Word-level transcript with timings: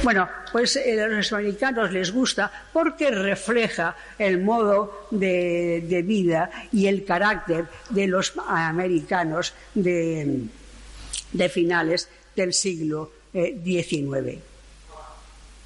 Bueno, 0.00 0.28
pues 0.52 0.76
eh, 0.76 1.02
a 1.02 1.08
los 1.08 1.32
americanos 1.32 1.90
les 1.90 2.12
gusta 2.12 2.52
porque 2.72 3.10
refleja 3.10 3.96
el 4.16 4.40
modo 4.40 5.08
de, 5.10 6.04
vida 6.06 6.68
y 6.70 6.86
el 6.86 7.04
carácter 7.04 7.66
de 7.90 8.06
los 8.06 8.32
americanos 8.46 9.54
de, 9.74 10.46
finales 11.50 12.08
del 12.36 12.52
siglo 12.52 13.10
XIX. 13.32 14.28
Eh, 14.28 14.38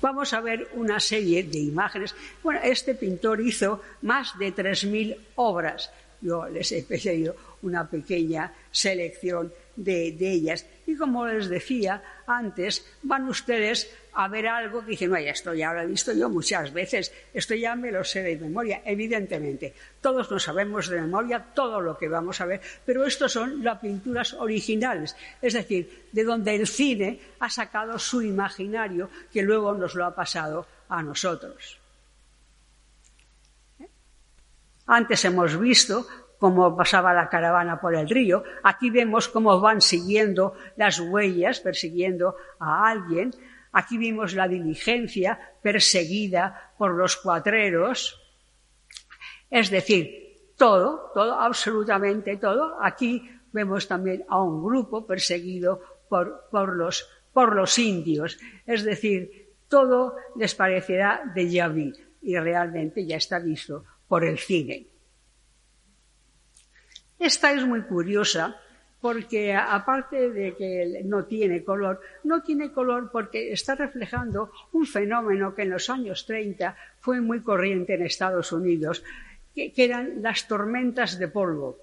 Vamos 0.01 0.33
a 0.33 0.41
ver 0.41 0.67
una 0.77 0.99
serie 0.99 1.43
de 1.43 1.59
imágenes. 1.59 2.15
Bueno, 2.43 2.61
este 2.65 2.95
pintor 2.95 3.39
hizo 3.43 3.83
más 4.01 4.39
de 4.39 4.55
3.000 4.55 5.15
obras. 5.37 5.91
Yo 6.23 6.49
les 6.49 6.73
he 6.73 6.83
pedido 6.83 7.37
una 7.61 7.89
pequeña 7.89 8.53
selección 8.71 9.53
de, 9.77 10.17
ellas. 10.21 10.67
Y 10.87 10.97
como 10.97 11.27
les 11.27 11.49
decía 11.49 12.03
antes, 12.27 12.85
van 13.03 13.29
ustedes 13.29 13.91
a 14.15 14.29
ver 14.29 14.47
algo 14.47 14.81
que 14.81 14.91
dicen, 14.91 15.11
no, 15.11 15.17
esto 15.17 15.55
ya 15.55 15.73
lo 15.73 15.81
he 15.81 15.87
visto 15.87 16.13
yo 16.13 16.29
muchas 16.29 16.73
veces, 16.73 17.13
esto 17.33 17.55
ya 17.55 17.75
me 17.75 17.91
lo 17.91 18.05
sé 18.05 18.23
de 18.23 18.37
memoria, 18.37 18.83
evidentemente. 18.85 19.75
Todos 20.01 20.31
no 20.31 20.39
sabemos 20.39 20.89
de 20.89 21.01
memoria 21.01 21.45
todo 21.55 21.81
lo 21.81 21.97
que 21.97 22.09
vamos 22.09 22.41
a 22.41 22.47
ver, 22.47 22.61
pero 22.85 23.05
estos 23.05 23.33
son 23.33 23.65
las 23.65 23.79
pinturas 23.79 24.35
originales, 24.35 25.17
es 25.41 25.55
decir, 25.55 26.09
de 26.13 26.25
donde 26.25 26.55
el 26.55 26.67
cine 26.67 27.21
ha 27.41 27.49
sacado 27.49 27.99
su 27.99 28.23
imaginario 28.23 29.09
que 29.33 29.43
luego 29.43 29.73
nos 29.73 29.95
lo 29.95 30.05
ha 30.05 30.15
pasado 30.15 30.67
a 30.89 31.03
nosotros. 31.03 31.79
Antes 34.87 35.25
hemos 35.25 35.59
visto 35.59 36.07
cómo 36.43 36.77
pasaba 36.77 37.15
la 37.15 37.29
caravana 37.29 37.81
por 37.81 37.95
el 37.95 38.09
río. 38.09 38.43
Aquí 38.65 38.91
vemos 38.91 39.29
cómo 39.29 39.61
van 39.61 39.81
siguiendo 39.81 40.55
las 40.77 40.99
huellas, 40.99 41.61
persiguiendo 41.61 42.35
a 42.59 42.91
alguien. 42.91 43.33
Aquí 43.73 43.97
vimos 43.97 44.35
la 44.35 44.49
diligencia 44.49 45.39
perseguida 45.63 46.73
por 46.77 46.95
los 46.95 47.17
cuatreros. 47.17 48.21
Es 49.51 49.71
decir, 49.71 50.53
todo, 50.57 51.11
todo, 51.15 51.41
absolutamente 51.41 52.37
todo. 52.37 52.77
Aquí 52.83 53.29
vemos 53.53 53.89
también 53.89 54.25
a 54.29 54.43
un 54.43 54.63
grupo 54.63 55.07
perseguido 55.07 55.81
por, 56.09 56.77
los, 56.77 57.79
indios. 57.79 58.39
Es 58.67 58.85
decir, 58.85 59.55
todo 59.69 60.17
les 60.37 60.55
parecerá 60.55 61.23
de 61.35 61.45
vu 61.69 61.93
y 62.21 62.39
realmente 62.39 63.07
ya 63.07 63.17
está 63.17 63.39
visto 63.39 63.85
por 64.07 64.25
el 64.25 64.39
cine. 64.39 64.87
Esta 67.19 67.53
es 67.53 67.65
muy 67.65 67.83
curiosa 67.83 68.57
porque 69.03 69.53
aparte 69.53 70.31
de 70.31 70.55
que 70.55 71.03
no 71.05 71.25
tiene 71.25 71.65
color, 71.65 72.01
no 72.23 72.41
tiene 72.41 72.71
color 72.71 73.11
porque 73.11 73.53
está 73.53 73.75
reflejando 73.75 74.53
un 74.71 74.87
fenómeno 74.87 75.57
que 75.57 75.63
en 75.63 75.71
los 75.71 75.91
años 75.91 76.25
30 76.25 76.77
fue 77.01 77.21
muy 77.21 77.43
corriente 77.43 77.95
en 77.95 78.07
Estados 78.07 78.53
Unidos, 78.53 79.03
que, 79.53 79.73
eran 79.77 80.23
las 80.23 80.47
tormentas 80.47 81.19
de 81.19 81.27
polvo. 81.27 81.79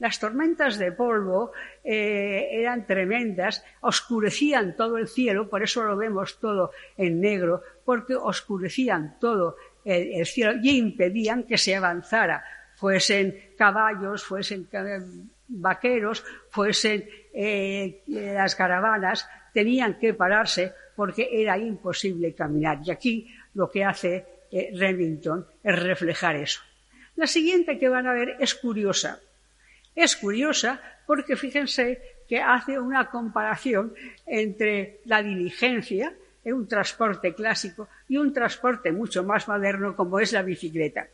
Las 0.00 0.18
tormentas 0.18 0.78
de 0.78 0.90
polvo 0.90 1.52
eh, 1.84 2.48
eran 2.50 2.86
tremendas, 2.86 3.64
oscurecían 3.80 4.74
todo 4.74 4.98
el 4.98 5.06
cielo, 5.06 5.48
por 5.48 5.62
eso 5.62 5.84
lo 5.84 5.96
vemos 5.96 6.40
todo 6.40 6.72
en 6.96 7.20
negro, 7.20 7.62
porque 7.84 8.16
oscurecían 8.16 9.16
todo 9.20 9.56
el 9.84 10.26
cielo 10.26 10.54
y 10.60 10.76
impedían 10.76 11.44
que 11.44 11.56
se 11.56 11.76
avanzara 11.76 12.44
fuesen 12.78 13.54
caballos, 13.56 14.22
fuesen 14.24 14.66
vaqueros, 15.48 16.24
fuesen 16.50 17.08
eh, 17.32 18.02
las 18.06 18.54
caravanas, 18.54 19.28
tenían 19.52 19.98
que 19.98 20.14
pararse 20.14 20.72
porque 20.94 21.28
era 21.30 21.58
imposible 21.58 22.34
caminar. 22.34 22.80
Y 22.84 22.90
aquí 22.90 23.34
lo 23.54 23.70
que 23.70 23.84
hace 23.84 24.26
eh, 24.50 24.70
Remington 24.74 25.46
es 25.62 25.82
reflejar 25.82 26.36
eso. 26.36 26.60
La 27.16 27.26
siguiente 27.26 27.78
que 27.78 27.88
van 27.88 28.06
a 28.06 28.12
ver 28.12 28.36
es 28.38 28.54
curiosa. 28.54 29.20
Es 29.94 30.16
curiosa 30.16 30.80
porque 31.06 31.36
fíjense 31.36 32.00
que 32.28 32.40
hace 32.40 32.78
una 32.78 33.10
comparación 33.10 33.94
entre 34.26 35.00
la 35.06 35.22
diligencia, 35.22 36.12
un 36.44 36.68
transporte 36.68 37.34
clásico, 37.34 37.88
y 38.08 38.16
un 38.16 38.32
transporte 38.32 38.92
mucho 38.92 39.24
más 39.24 39.48
moderno 39.48 39.96
como 39.96 40.20
es 40.20 40.32
la 40.32 40.42
bicicleta. 40.42 41.08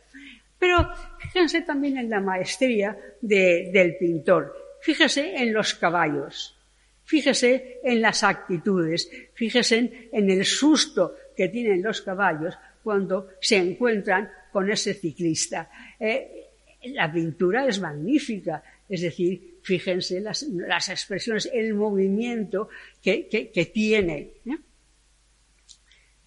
Pero 0.57 0.89
fíjense 1.19 1.61
también 1.61 1.97
en 1.97 2.09
la 2.09 2.19
maestría 2.19 2.97
del 3.21 3.97
pintor, 3.97 4.55
fíjese 4.81 5.35
en 5.35 5.53
los 5.53 5.73
caballos, 5.75 6.57
fíjese 7.03 7.79
en 7.83 8.01
las 8.01 8.23
actitudes, 8.23 9.09
fíjese 9.33 10.09
en 10.11 10.29
el 10.29 10.45
susto 10.45 11.15
que 11.35 11.49
tienen 11.49 11.83
los 11.83 12.01
caballos 12.01 12.57
cuando 12.83 13.29
se 13.41 13.57
encuentran 13.57 14.29
con 14.51 14.71
ese 14.71 14.93
ciclista. 14.93 15.69
Eh, 15.99 16.45
la 16.93 17.11
pintura 17.11 17.67
es 17.67 17.79
magnífica, 17.79 18.63
es 18.87 19.01
decir, 19.01 19.57
fíjense 19.63 20.21
las, 20.21 20.43
las 20.43 20.89
expresiones, 20.89 21.49
el 21.51 21.73
movimiento 21.73 22.69
que, 23.01 23.27
tiene. 23.73 24.33
¿eh? 24.45 24.57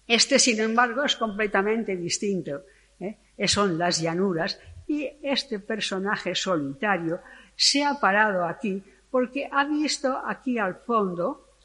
Este, 0.05 0.37
sin 0.37 0.59
embargo, 0.59 1.05
es 1.05 1.15
completamente 1.15 1.95
distinto. 1.95 2.65
¿Eh? 3.39 3.47
son 3.47 3.77
las 3.77 3.99
llanuras, 3.99 4.59
y 4.85 5.09
este 5.23 5.59
personaje 5.59 6.35
solitario 6.35 7.21
se 7.55 7.83
ha 7.83 7.95
parado 7.95 8.45
aquí 8.45 8.83
porque 9.09 9.49
ha 9.51 9.65
visto 9.65 10.21
aquí 10.25 10.59
al 10.59 10.75
fondo, 10.75 11.55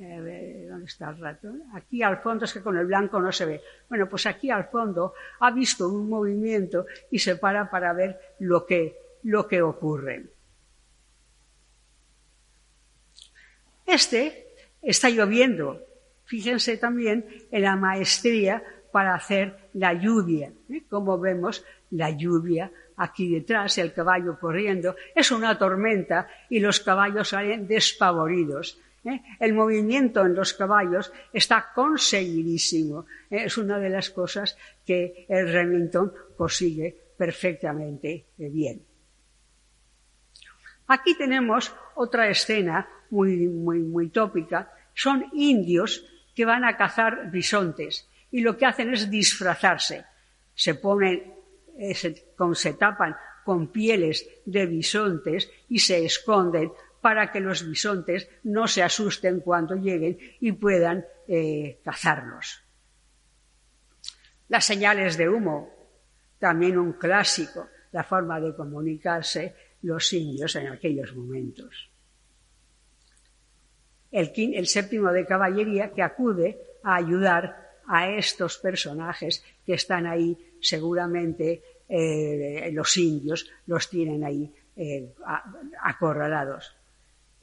eh, 0.00 0.66
¿dónde 0.68 0.86
está 0.86 1.10
el 1.10 1.18
ratón? 1.18 1.62
Aquí 1.74 2.02
al 2.02 2.18
fondo 2.18 2.44
es 2.44 2.52
que 2.52 2.62
con 2.62 2.76
el 2.76 2.86
blanco 2.86 3.20
no 3.20 3.30
se 3.30 3.44
ve. 3.44 3.60
Bueno, 3.88 4.08
pues 4.08 4.26
aquí 4.26 4.50
al 4.50 4.68
fondo 4.68 5.14
ha 5.40 5.50
visto 5.50 5.88
un 5.88 6.08
movimiento 6.08 6.86
y 7.10 7.18
se 7.18 7.36
para 7.36 7.70
para 7.70 7.92
ver 7.92 8.18
lo 8.40 8.64
que, 8.64 8.96
lo 9.24 9.46
que 9.46 9.62
ocurre. 9.62 10.26
Este 13.86 14.54
está 14.80 15.10
lloviendo. 15.10 15.80
Fíjense 16.24 16.78
también 16.78 17.26
en 17.50 17.62
la 17.62 17.76
maestría 17.76 18.62
para 18.92 19.14
hacer 19.14 19.70
la 19.72 19.94
lluvia. 19.94 20.52
¿eh? 20.70 20.82
Como 20.88 21.18
vemos, 21.18 21.64
la 21.90 22.10
lluvia 22.10 22.70
aquí 22.96 23.32
detrás, 23.32 23.78
el 23.78 23.92
caballo 23.92 24.38
corriendo, 24.38 24.94
es 25.14 25.32
una 25.32 25.58
tormenta 25.58 26.28
y 26.50 26.60
los 26.60 26.80
caballos 26.80 27.30
salen 27.30 27.66
despavoridos. 27.66 28.78
¿eh? 29.04 29.20
El 29.40 29.54
movimiento 29.54 30.24
en 30.24 30.34
los 30.34 30.52
caballos 30.54 31.12
está 31.32 31.72
conseguidísimo. 31.74 33.06
¿eh? 33.30 33.44
Es 33.46 33.58
una 33.58 33.78
de 33.78 33.90
las 33.90 34.10
cosas 34.10 34.56
que 34.86 35.26
el 35.28 35.50
Remington 35.50 36.12
consigue 36.36 36.96
perfectamente 37.16 38.26
bien. 38.36 38.82
Aquí 40.86 41.16
tenemos 41.16 41.74
otra 41.94 42.28
escena 42.28 42.88
muy, 43.10 43.48
muy, 43.48 43.78
muy 43.78 44.10
tópica. 44.10 44.72
Son 44.94 45.24
indios 45.32 46.04
que 46.34 46.44
van 46.44 46.64
a 46.64 46.76
cazar 46.76 47.30
bisontes 47.30 48.08
y 48.32 48.40
lo 48.40 48.56
que 48.56 48.66
hacen 48.66 48.92
es 48.92 49.08
disfrazarse. 49.08 50.04
Se 50.54 50.74
ponen, 50.74 51.34
eh, 51.78 51.94
se, 51.94 52.72
tapan 52.74 53.14
con 53.44 53.70
pieles 53.70 54.26
de 54.44 54.66
bisontes 54.66 55.50
y 55.68 55.78
se 55.78 56.04
esconden 56.04 56.72
para 57.00 57.30
que 57.30 57.40
los 57.40 57.68
bisontes 57.68 58.28
no 58.44 58.66
se 58.66 58.82
asusten 58.82 59.40
cuando 59.40 59.76
lleguen 59.76 60.18
y 60.40 60.52
puedan 60.52 61.04
eh, 61.28 61.80
cazarlos. 61.84 62.62
Las 64.48 64.64
señales 64.64 65.16
de 65.16 65.28
humo, 65.28 65.70
también 66.38 66.78
un 66.78 66.94
clásico, 66.94 67.68
la 67.92 68.04
forma 68.04 68.40
de 68.40 68.54
comunicarse 68.54 69.54
los 69.82 70.12
indios 70.12 70.56
en 70.56 70.68
aquellos 70.68 71.14
momentos. 71.14 71.90
El, 74.10 74.32
el 74.36 74.66
séptimo 74.66 75.10
de 75.10 75.26
caballería 75.26 75.92
que 75.92 76.02
acude 76.02 76.60
a 76.82 76.96
ayudar 76.96 77.71
a 77.92 78.08
estos 78.08 78.56
personajes 78.56 79.44
que 79.66 79.74
están 79.74 80.06
ahí, 80.06 80.34
seguramente 80.62 81.62
eh, 81.86 82.70
los 82.72 82.96
indios 82.96 83.50
los 83.66 83.90
tienen 83.90 84.24
ahí 84.24 84.50
eh, 84.74 85.12
acorralados. 85.82 86.74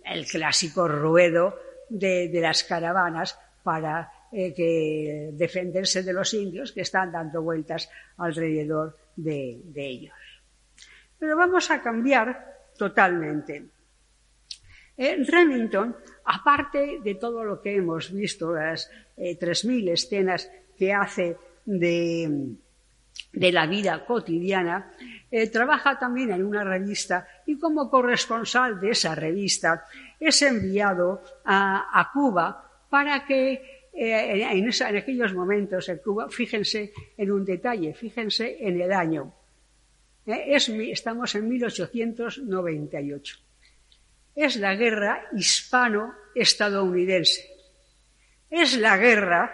El 0.03 0.25
clásico 0.25 0.87
ruedo 0.87 1.55
de, 1.87 2.31
las 2.41 2.63
caravanas 2.63 3.37
para 3.61 4.11
eh, 4.31 5.29
defenderse 5.33 6.01
de 6.01 6.13
los 6.13 6.33
indios 6.33 6.71
que 6.71 6.81
están 6.81 7.11
dando 7.11 7.43
vueltas 7.43 7.87
alrededor 8.17 8.97
de, 9.15 9.61
ellos. 9.75 10.17
Pero 11.19 11.37
vamos 11.37 11.69
a 11.69 11.79
cambiar 11.79 12.57
totalmente. 12.75 13.65
Remington, 14.99 15.95
aparte 16.25 16.99
de 17.01 17.15
todo 17.15 17.43
lo 17.43 17.61
que 17.61 17.75
hemos 17.75 18.11
visto, 18.11 18.53
las 18.53 18.91
3.000 19.17 19.87
eh, 19.87 19.93
escenas 19.93 20.51
que 20.77 20.93
hace 20.93 21.37
de, 21.65 22.55
la 23.33 23.67
vida 23.67 24.05
cotidiana, 24.05 24.91
eh, 25.31 25.47
trabaja 25.47 25.97
también 25.97 26.31
en 26.31 26.43
una 26.43 26.63
revista 26.63 27.27
y 27.45 27.57
como 27.57 27.89
corresponsal 27.89 28.79
de 28.79 28.91
esa 28.91 29.15
revista 29.15 29.85
es 30.19 30.41
enviado 30.41 31.21
a, 31.45 32.09
Cuba 32.13 32.85
para 32.89 33.25
que 33.25 33.87
eh, 33.93 34.47
en, 34.51 34.69
aquellos 34.95 35.33
momentos 35.33 35.87
en 35.89 35.99
Cuba, 35.99 36.29
fíjense 36.29 36.91
en 37.17 37.31
un 37.31 37.45
detalle, 37.45 37.93
fíjense 37.93 38.57
en 38.59 38.81
el 38.81 38.91
año. 38.91 39.33
Eh, 40.25 40.57
estamos 40.91 41.35
en 41.35 41.47
1898. 41.47 43.48
Es 44.35 44.55
la 44.55 44.75
guerra 44.75 45.27
hispano-estadounidense. 45.35 47.49
Es 48.49 48.77
la 48.77 48.97
guerra 48.97 49.53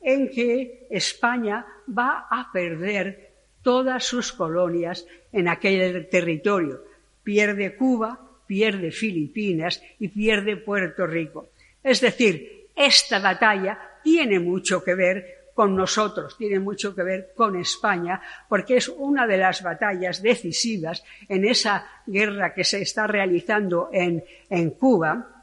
en 0.00 0.30
que 0.30 0.86
España 0.90 1.66
va 1.88 2.26
a 2.30 2.50
perder 2.52 3.32
todas 3.62 4.04
sus 4.04 4.32
colonias 4.32 5.06
en 5.32 5.48
aquel 5.48 6.08
territorio. 6.08 6.84
Pierde 7.22 7.76
Cuba, 7.76 8.18
pierde 8.46 8.90
Filipinas 8.90 9.82
y 9.98 10.08
pierde 10.08 10.56
Puerto 10.56 11.06
Rico. 11.06 11.50
Es 11.82 12.00
decir, 12.00 12.68
esta 12.74 13.18
batalla 13.18 13.78
tiene 14.02 14.40
mucho 14.40 14.82
que 14.82 14.94
ver 14.94 15.37
con 15.58 15.74
nosotros, 15.74 16.36
tiene 16.38 16.60
mucho 16.60 16.94
que 16.94 17.02
ver 17.02 17.32
con 17.34 17.56
España, 17.56 18.22
porque 18.48 18.76
es 18.76 18.86
una 18.86 19.26
de 19.26 19.38
las 19.38 19.60
batallas 19.60 20.22
decisivas 20.22 21.02
en 21.28 21.44
esa 21.44 21.84
guerra 22.06 22.54
que 22.54 22.62
se 22.62 22.80
está 22.80 23.08
realizando 23.08 23.90
en, 23.92 24.22
en 24.48 24.70
Cuba 24.70 25.42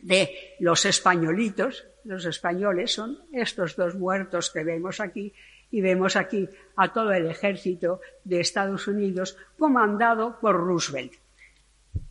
de 0.00 0.54
los 0.60 0.86
españolitos, 0.86 1.84
los 2.04 2.24
españoles 2.24 2.94
son 2.94 3.18
estos 3.30 3.76
dos 3.76 3.94
muertos 3.94 4.48
que 4.48 4.64
vemos 4.64 5.00
aquí 5.00 5.34
y 5.70 5.82
vemos 5.82 6.16
aquí 6.16 6.48
a 6.76 6.90
todo 6.90 7.12
el 7.12 7.26
ejército 7.26 8.00
de 8.24 8.40
Estados 8.40 8.88
Unidos 8.88 9.36
comandado 9.58 10.40
por 10.40 10.56
Roosevelt. 10.56 11.12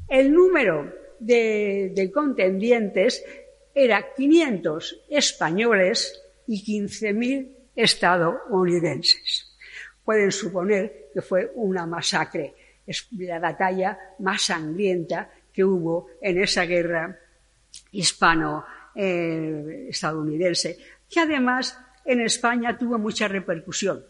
El 0.07 0.31
número 0.31 0.93
de, 1.19 2.11
contendientes 2.13 3.25
era 3.73 4.13
500 4.13 5.05
españoles 5.09 6.21
y 6.51 6.63
15.000 6.65 7.47
estadounidenses. 7.73 9.55
Pueden 10.03 10.33
suponer 10.33 11.07
que 11.13 11.21
fue 11.21 11.49
una 11.55 11.85
masacre, 11.85 12.53
es 12.85 13.07
la 13.11 13.39
batalla 13.39 13.97
más 14.19 14.41
sangrienta 14.41 15.31
que 15.53 15.63
hubo 15.63 16.07
en 16.21 16.43
esa 16.43 16.65
guerra 16.65 17.17
hispano-estadounidense, 17.91 20.77
que 21.09 21.21
además 21.21 21.79
en 22.03 22.19
España 22.19 22.77
tuvo 22.77 22.99
mucha 22.99 23.29
repercusión. 23.29 24.03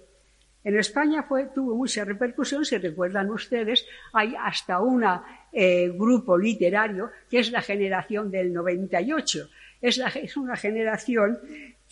En 0.63 0.79
España 0.79 1.27
tuvo 1.53 1.75
mucha 1.75 2.03
repercusión, 2.05 2.65
si 2.65 2.79
recuerdan 2.79 3.29
ustedes, 3.29 3.85
hay 4.13 4.33
hasta 4.35 4.79
un 4.79 5.05
eh, 5.51 5.89
grupo 5.89 6.39
literario 6.39 7.11
que 7.29 7.37
es 7.39 7.51
la 7.51 7.61
generación 7.61 8.31
del 8.31 8.51
98. 8.51 9.47
Es, 9.79 9.97
la, 9.97 10.07
es 10.09 10.35
una 10.37 10.55
generación 10.55 11.37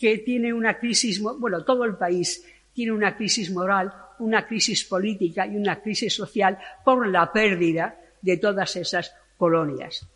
que 0.00 0.18
tiene 0.18 0.52
una 0.54 0.78
crisis, 0.78 1.20
bueno, 1.20 1.62
todo 1.62 1.84
el 1.84 1.96
país 1.96 2.42
tiene 2.72 2.92
una 2.92 3.14
crisis 3.14 3.50
moral, 3.50 3.92
una 4.18 4.46
crisis 4.46 4.84
política 4.84 5.46
y 5.46 5.56
una 5.56 5.82
crisis 5.82 6.14
social 6.14 6.58
por 6.82 7.06
la 7.06 7.30
pérdida 7.30 8.00
de 8.22 8.38
todas 8.38 8.76
esas 8.76 9.14
colonias. 9.36 10.08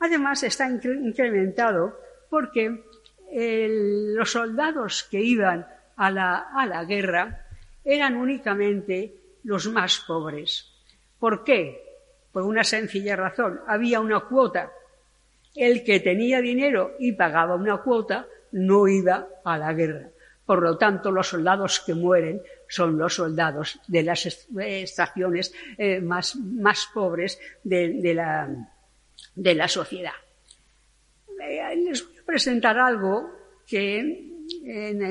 Además, 0.00 0.42
está 0.42 0.68
incrementado 0.68 1.96
porque 2.28 2.82
los 3.32 4.32
soldados 4.32 5.06
que 5.08 5.20
iban 5.20 5.64
a 5.96 6.10
la, 6.10 6.84
guerra 6.84 7.46
eran 7.84 8.16
únicamente 8.16 9.14
los 9.44 9.68
más 9.68 10.02
pobres. 10.08 10.72
¿Por 11.20 11.44
qué? 11.44 11.84
Por 12.32 12.42
una 12.42 12.64
sencilla 12.64 13.14
razón. 13.14 13.60
Había 13.68 14.00
una 14.00 14.20
cuota. 14.20 14.72
El 15.54 15.84
que 15.84 16.00
tenía 16.00 16.40
dinero 16.40 16.96
y 16.98 17.12
pagaba 17.12 17.54
una 17.54 17.78
cuota 17.78 18.26
no 18.52 18.88
iba 18.88 19.28
a 19.44 19.58
la 19.58 19.72
guerra. 19.72 20.08
Por 20.44 20.62
lo 20.62 20.76
tanto, 20.76 21.10
los 21.10 21.28
soldados 21.28 21.80
que 21.80 21.94
mueren 21.94 22.42
son 22.68 22.98
los 22.98 23.14
soldados 23.14 23.80
de 23.86 24.02
las 24.02 24.26
estaciones 24.26 25.54
eh, 25.78 26.00
más, 26.00 26.36
pobres 26.92 27.38
de 27.62 28.12
la, 28.14 28.48
de 29.34 29.54
la 29.54 29.68
sociedad. 29.68 30.14
Eh, 31.40 31.76
les 31.76 32.04
voy 32.04 32.18
a 32.18 32.26
presentar 32.26 32.78
algo 32.78 33.30
que 33.66 34.26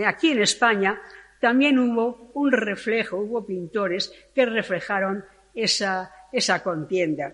aquí 0.05 0.31
en 0.31 0.41
España 0.41 1.01
también 1.39 1.79
hubo 1.79 2.31
un 2.33 2.51
reflejo, 2.51 3.17
hubo 3.17 3.45
pintores 3.45 4.13
que 4.35 4.45
reflejaron 4.45 5.23
esa, 5.53 6.11
esa 6.31 6.61
contienda. 6.61 7.33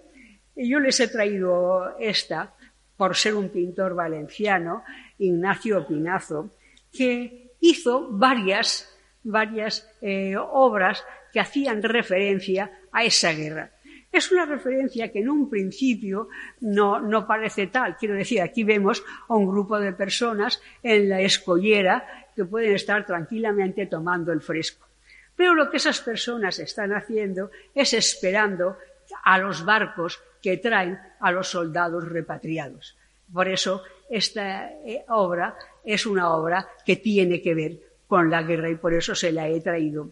Yo 0.56 0.80
les 0.80 1.00
he 1.00 1.08
traído 1.08 1.98
esta 2.00 2.54
por 2.96 3.16
ser 3.16 3.36
un 3.36 3.50
pintor 3.50 3.94
valenciano, 3.94 4.84
Ignacio 5.18 5.88
Pinazo, 5.88 6.52
que 6.92 7.52
hizo 7.60 8.10
varias, 8.12 8.98
varias 9.24 9.90
eh, 10.02 10.36
obras 10.38 11.04
que 11.32 11.40
hacían 11.40 11.84
referencia 11.84 12.72
a 12.92 13.04
esa 13.04 13.34
guerra. 13.34 13.72
Es 14.16 14.32
una 14.32 14.46
referencia 14.46 15.12
que 15.12 15.20
en 15.20 15.30
un 15.30 15.50
principio 15.50 16.30
no, 16.62 17.28
parece 17.28 17.68
tal. 17.68 17.98
Quiero 17.98 18.16
decir, 18.16 18.42
aquí 18.42 18.64
vemos 18.64 19.04
a 19.28 19.36
un 19.36 19.46
grupo 19.46 19.78
de 19.78 19.92
personas 19.92 20.62
en 20.82 21.10
la 21.10 21.20
escollera 21.20 22.26
que 22.34 22.46
pueden 22.46 22.74
estar 22.74 23.06
tranquilamente 23.06 23.88
tomando 23.88 24.32
el 24.32 24.40
fresco. 24.40 24.88
Pero 25.36 25.54
lo 25.54 25.70
que 25.70 25.78
esas 25.78 26.00
personas 26.00 26.60
están 26.60 26.94
haciendo 26.94 27.52
es 27.74 27.94
esperando 27.94 28.78
a 29.26 29.38
los 29.38 29.66
barcos 29.66 30.22
que 30.42 30.56
traen 30.56 30.98
a 31.20 31.32
los 31.34 31.50
soldados 31.50 32.08
repatriados. 32.08 32.98
Por 33.34 33.50
eso 33.50 33.84
esta 34.10 34.70
eh, 34.86 35.04
obra 35.10 35.56
es 35.84 36.06
una 36.06 36.34
obra 36.34 36.68
que 36.86 36.98
tiene 36.98 37.42
que 37.42 37.54
ver 37.54 37.80
con 38.08 38.30
la 38.30 38.44
guerra 38.44 38.70
y 38.70 38.76
por 38.76 38.94
eso 38.94 39.16
se 39.16 39.32
la 39.32 39.48
he 39.48 39.62
traído 39.62 40.12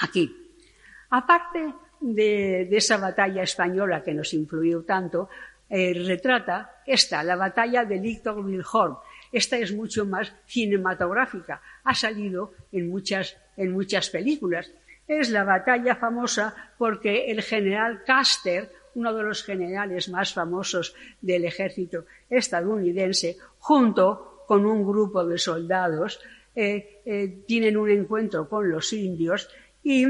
aquí. 0.00 0.34
Aparte 1.10 1.74
de, 2.00 2.68
esa 2.76 2.96
batalla 2.96 3.42
española 3.42 4.02
que 4.02 4.14
nos 4.14 4.32
influyó 4.34 4.82
tanto, 4.82 5.28
eh, 5.68 5.94
retrata 6.06 6.82
esta, 6.86 7.22
la 7.22 7.36
batalla 7.36 7.84
de 7.84 7.98
Victor 7.98 8.38
Wilhelm. 8.38 8.96
Esta 9.30 9.56
es 9.56 9.72
mucho 9.72 10.04
más 10.04 10.34
cinematográfica, 10.46 11.62
ha 11.84 11.94
salido 11.94 12.52
en 12.70 12.90
muchas, 12.90 13.36
en 13.56 13.72
muchas 13.72 14.10
películas. 14.10 14.70
Es 15.08 15.30
la 15.30 15.44
batalla 15.44 15.96
famosa 15.96 16.72
porque 16.76 17.30
el 17.30 17.42
general 17.42 18.02
Custer, 18.06 18.70
uno 18.94 19.14
de 19.14 19.22
los 19.22 19.42
generales 19.42 20.08
más 20.08 20.32
famosos 20.32 20.94
del 21.20 21.44
ejército 21.44 22.04
estadounidense, 22.28 23.36
junto 23.58 24.44
con 24.46 24.66
un 24.66 24.86
grupo 24.86 25.24
de 25.24 25.38
soldados, 25.38 26.20
eh, 26.54 27.00
eh, 27.04 27.42
tienen 27.46 27.76
un 27.76 27.90
encuentro 27.90 28.48
con 28.48 28.70
los 28.70 28.92
indios 28.92 29.48
y 29.82 30.06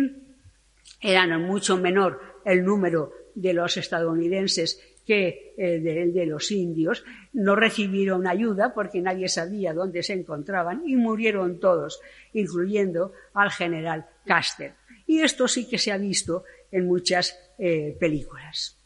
eran 1.01 1.43
mucho 1.43 1.77
menor 1.77 2.21
el 2.45 2.65
número 2.65 3.12
de 3.35 3.53
los 3.55 3.77
estadounidenses 3.77 4.81
que 5.07 5.55
el 5.57 5.83
de, 5.83 6.27
los 6.27 6.51
indios, 6.51 7.05
no 7.33 7.57
recibieron 7.57 8.27
ayuda 8.27 8.73
porque 8.73 9.01
nadie 9.01 9.29
sabía 9.29 9.75
dónde 9.75 10.03
se 10.03 10.12
encontraban 10.12 10.83
y 10.87 10.97
murieron 10.97 11.59
todos, 11.59 12.01
incluyendo 12.33 13.12
al 13.35 13.51
general 13.51 14.07
Custer. 14.27 14.75
Y 15.07 15.21
esto 15.21 15.49
sí 15.49 15.69
que 15.69 15.79
se 15.79 15.93
ha 15.93 15.99
visto 15.99 16.45
en 16.71 16.87
muchas 16.87 17.37
eh, 17.64 17.97
películas. 17.97 18.76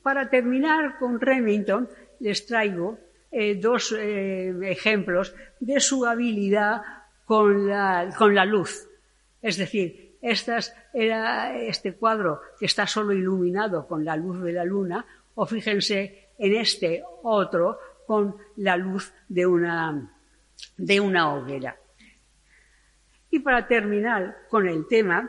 Para 0.00 0.30
terminar 0.30 0.96
con 1.00 1.20
Remington, 1.20 1.88
les 2.20 2.46
traigo 2.46 3.00
eh, 3.32 3.56
dos 3.56 3.90
eh, 3.98 4.54
ejemplos 4.62 5.34
de 5.58 5.80
su 5.80 6.06
habilidad 6.06 6.82
con 7.26 7.66
la 7.66 8.44
luz. 8.44 8.88
Es 9.42 9.56
decir, 9.56 10.18
era 10.22 11.58
este 11.58 11.94
cuadro 11.94 12.42
que 12.60 12.66
está 12.66 12.86
solo 12.86 13.12
iluminado 13.12 13.88
con 13.88 14.04
la 14.04 14.14
luz 14.14 14.40
de 14.44 14.52
la 14.52 14.64
luna, 14.64 15.04
o 15.34 15.46
fíjense 15.46 16.28
en 16.38 16.54
este 16.54 17.02
otro 17.24 17.76
con 18.06 18.36
la 18.54 18.76
luz 18.76 19.12
de 19.28 19.46
una, 19.46 20.16
de 20.76 21.00
una 21.00 21.34
hoguera. 21.34 21.76
Y 23.30 23.40
para 23.40 23.66
terminar 23.66 24.46
con 24.48 24.68
el 24.68 24.86
tema, 24.86 25.28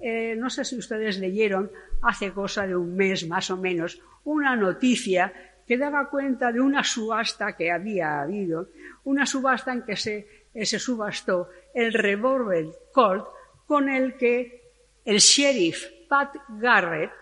eh, 0.00 0.34
no 0.36 0.48
sé 0.50 0.64
si 0.64 0.76
ustedes 0.78 1.18
leyeron 1.18 1.70
hace 2.02 2.32
cosa 2.32 2.66
de 2.66 2.74
un 2.74 2.96
mes 2.96 3.26
más 3.28 3.50
o 3.50 3.56
menos 3.56 4.00
una 4.24 4.56
noticia 4.56 5.32
que 5.66 5.78
daba 5.78 6.10
cuenta 6.10 6.50
de 6.50 6.60
una 6.60 6.82
subasta 6.82 7.56
que 7.56 7.70
había 7.70 8.22
habido, 8.22 8.70
una 9.04 9.26
subasta 9.26 9.72
en 9.72 9.82
que 9.82 9.96
se, 9.96 10.48
eh, 10.52 10.66
se 10.66 10.78
subastó 10.78 11.48
el 11.74 11.92
revólver 11.92 12.66
Colt 12.92 13.26
con 13.66 13.88
el 13.88 14.16
que 14.16 14.72
el 15.04 15.18
sheriff 15.18 15.86
Pat 16.08 16.34
Garrett 16.48 17.12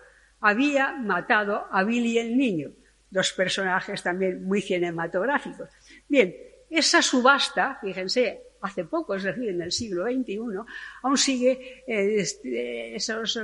había 0.41 0.93
matado 0.93 1.67
a 1.71 1.83
Billy 1.85 2.19
el 2.19 2.39
niño, 2.39 2.71
dos 3.11 3.33
personajes 3.33 4.03
también 4.03 4.45
muy 4.45 4.63
cinematográficos. 4.63 5.69
Bien, 6.09 6.35
esa 6.71 7.03
subasta, 7.03 7.79
fíjense, 7.81 8.48
hace 8.61 8.85
poco, 8.85 9.15
es 9.15 9.23
decir, 9.23 9.49
en 9.49 9.63
el 9.63 9.73
siglo 9.73 10.05
XXI, 10.05 10.39
aún 11.03 11.17
sigue 11.17 11.85
eh, 11.87 12.17
este, 12.17 12.97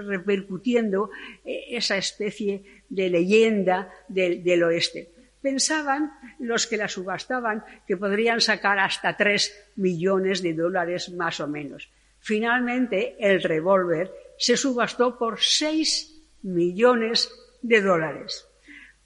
repercutiendo 0.02 1.11
eh, 1.44 1.64
esa 1.71 1.97
especie 1.97 2.83
de 2.88 3.11
leyenda 3.11 3.90
del, 4.09 4.62
oeste. 4.62 5.11
Pensaban 5.40 6.12
los 6.38 6.66
que 6.66 6.76
la 6.76 6.88
subastaban 6.88 7.64
que 7.87 7.97
podrían 7.97 8.40
sacar 8.40 8.78
hasta 8.78 9.16
tres 9.16 9.54
millones 9.76 10.42
de 10.42 10.54
dólares 10.54 11.11
más 11.11 11.40
o 11.40 11.47
menos. 11.47 11.90
Finalmente, 12.21 13.16
el 13.18 13.42
revólver 13.42 14.11
se 14.38 14.56
subastó 14.56 15.18
por 15.18 15.40
seis 15.40 16.23
millones 16.42 17.30
de 17.61 17.83
dólares. 17.83 18.49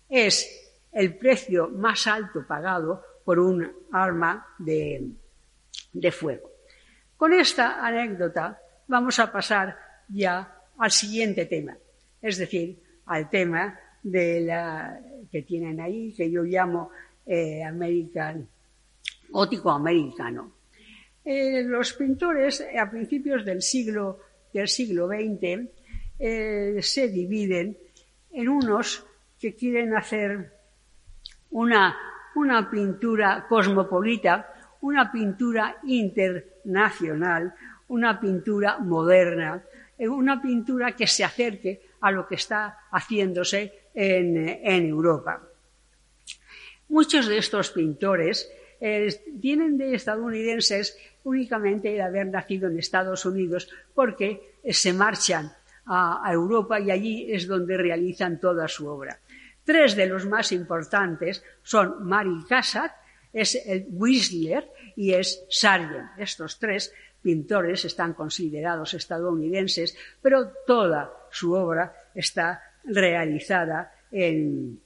Es 0.09 0.49
el 0.93 1.17
precio 1.17 1.69
más 1.69 2.07
alto 2.07 2.47
pagado 2.47 3.05
por 3.25 3.41
un 3.41 3.71
arma 3.93 4.47
de, 4.59 5.11
de 5.92 6.12
fuego. 6.12 6.50
Con 7.16 7.33
esta 7.33 7.85
anécdota 7.85 8.61
vamos 8.87 9.18
a 9.18 9.30
pasar 9.30 9.76
ya 10.09 10.57
al 10.78 10.90
siguiente 10.90 11.47
tema, 11.47 11.76
es 12.23 12.38
decir, 12.38 12.78
al 13.07 13.28
tema 13.28 13.78
de 14.02 14.40
la 14.40 15.00
que 15.30 15.42
tienen 15.42 15.80
ahí, 15.80 16.14
que 16.14 16.30
yo 16.30 16.42
llamo 16.42 16.90
eh, 17.26 17.62
American, 17.62 18.49
gótico 19.30 19.71
americano. 19.71 20.52
Eh, 21.25 21.62
los 21.62 21.92
pintores 21.92 22.64
a 22.78 22.90
principios 22.90 23.45
del 23.45 23.61
siglo, 23.61 24.21
del 24.52 24.68
siglo 24.68 25.09
XX 25.09 25.68
eh, 26.18 26.78
se 26.80 27.09
dividen 27.09 27.76
en 28.33 28.49
unos 28.49 29.04
que 29.38 29.54
quieren 29.54 29.95
hacer 29.95 30.52
una, 31.50 31.97
una 32.35 32.71
pintura 32.71 33.47
cosmopolita, 33.49 34.54
una 34.81 35.11
pintura 35.11 35.77
internacional, 35.85 37.55
una 37.89 38.21
pintura 38.21 38.79
moderna, 38.79 39.63
una 39.99 40.41
pintura 40.41 40.93
que 40.93 41.07
se 41.07 41.25
acerque 41.25 41.83
a 42.01 42.11
lo 42.11 42.27
que 42.27 42.37
está 42.37 42.87
haciéndose 42.93 43.91
en, 43.95 44.87
Europa. 44.87 45.43
Muchos 46.89 47.27
de 47.27 47.39
estos 47.39 47.71
pintores 47.71 48.51
eh, 48.81 49.09
tienen 49.41 49.77
de 49.77 49.95
estadounidenses 49.95 50.97
únicamente 51.25 51.95
el 51.95 52.01
haber 52.01 52.29
nacido 52.29 52.69
en 52.69 52.79
Estados 52.79 53.27
Unidos 53.27 53.69
porque 53.95 54.59
eh, 54.63 54.73
se 54.73 54.93
marchan 54.93 55.53
a, 55.87 56.31
Europa 56.31 56.79
y 56.79 56.91
allí 56.91 57.33
es 57.33 57.47
donde 57.47 57.77
realizan 57.77 58.39
toda 58.39 58.69
su 58.69 58.87
obra. 58.87 59.19
Tres 59.65 59.97
de 59.97 60.07
los 60.07 60.27
más 60.27 60.53
importantes 60.53 61.43
son 61.63 62.07
Mary 62.07 62.45
Cassatt, 62.49 62.93
es 63.33 63.55
el 63.67 63.87
Whistler 63.91 64.71
y 64.97 65.13
es 65.13 65.45
Sargent. 65.49 66.11
Estos 66.19 66.59
tres 66.59 66.93
pintores 67.23 67.85
están 67.85 68.15
considerados 68.15 68.95
estadounidenses, 68.95 69.97
pero 70.23 70.53
toda 70.67 71.13
su 71.31 71.53
obra 71.53 71.93
está 72.15 72.63
realizada 72.85 73.93
en, 74.11 74.81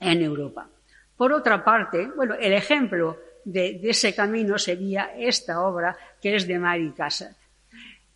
Europa. 0.00 0.68
Por 1.16 1.32
otra 1.32 1.64
parte, 1.64 2.08
bueno, 2.14 2.34
el 2.34 2.52
ejemplo 2.52 3.18
de, 3.44 3.80
ese 3.84 4.14
camino 4.14 4.58
sería 4.58 5.14
esta 5.16 5.62
obra 5.62 5.96
que 6.20 6.36
es 6.36 6.46
de 6.46 6.58
Mary 6.58 6.92
Cassatt. 6.92 7.36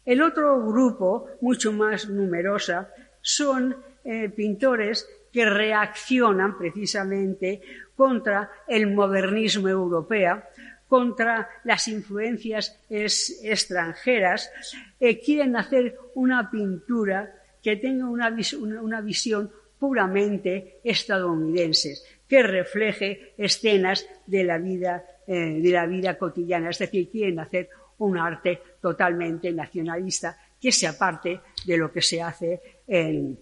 El 0.05 0.23
otro 0.23 0.61
grupo, 0.67 1.29
mucho 1.41 1.73
más 1.73 2.09
numerosa, 2.09 2.91
son 3.23 3.77
eh, 4.05 4.29
pintores 4.31 5.09
que 5.33 5.45
reaccionan 5.45 6.59
precisamente 6.59 7.63
contra 8.01 8.51
el 8.67 8.87
modernismo 8.95 9.69
europeo, 9.69 10.43
contra 10.89 11.51
las 11.65 11.87
influencias 11.87 12.81
extranjeras, 12.89 14.51
eh, 14.99 15.21
quieren 15.21 15.55
hacer 15.55 15.99
una 16.15 16.51
pintura 16.51 17.31
que 17.63 17.77
tenga 17.77 18.09
una, 18.09 19.01
visión 19.03 19.53
puramente 19.79 20.81
estadounidense, 20.83 21.97
que 22.27 22.43
refleje 22.43 23.35
escenas 23.37 24.07
de 24.25 24.45
la 24.45 24.57
vida, 24.57 25.05
eh, 25.27 25.61
de 25.61 25.71
la 25.71 25.85
vida 25.85 26.17
cotidiana. 26.17 26.71
Es 26.71 26.79
decir, 26.79 27.11
quieren 27.11 27.39
hacer 27.39 27.69
un 27.99 28.17
arte 28.17 28.63
totalmente 28.81 29.53
nacionalista 29.53 30.39
que 30.59 30.73
se 30.73 30.87
aparte 30.87 31.43
de 31.67 31.77
lo 31.77 31.93
que 31.93 32.01
se 32.01 32.23
hace 32.23 32.63
en, 32.87 33.39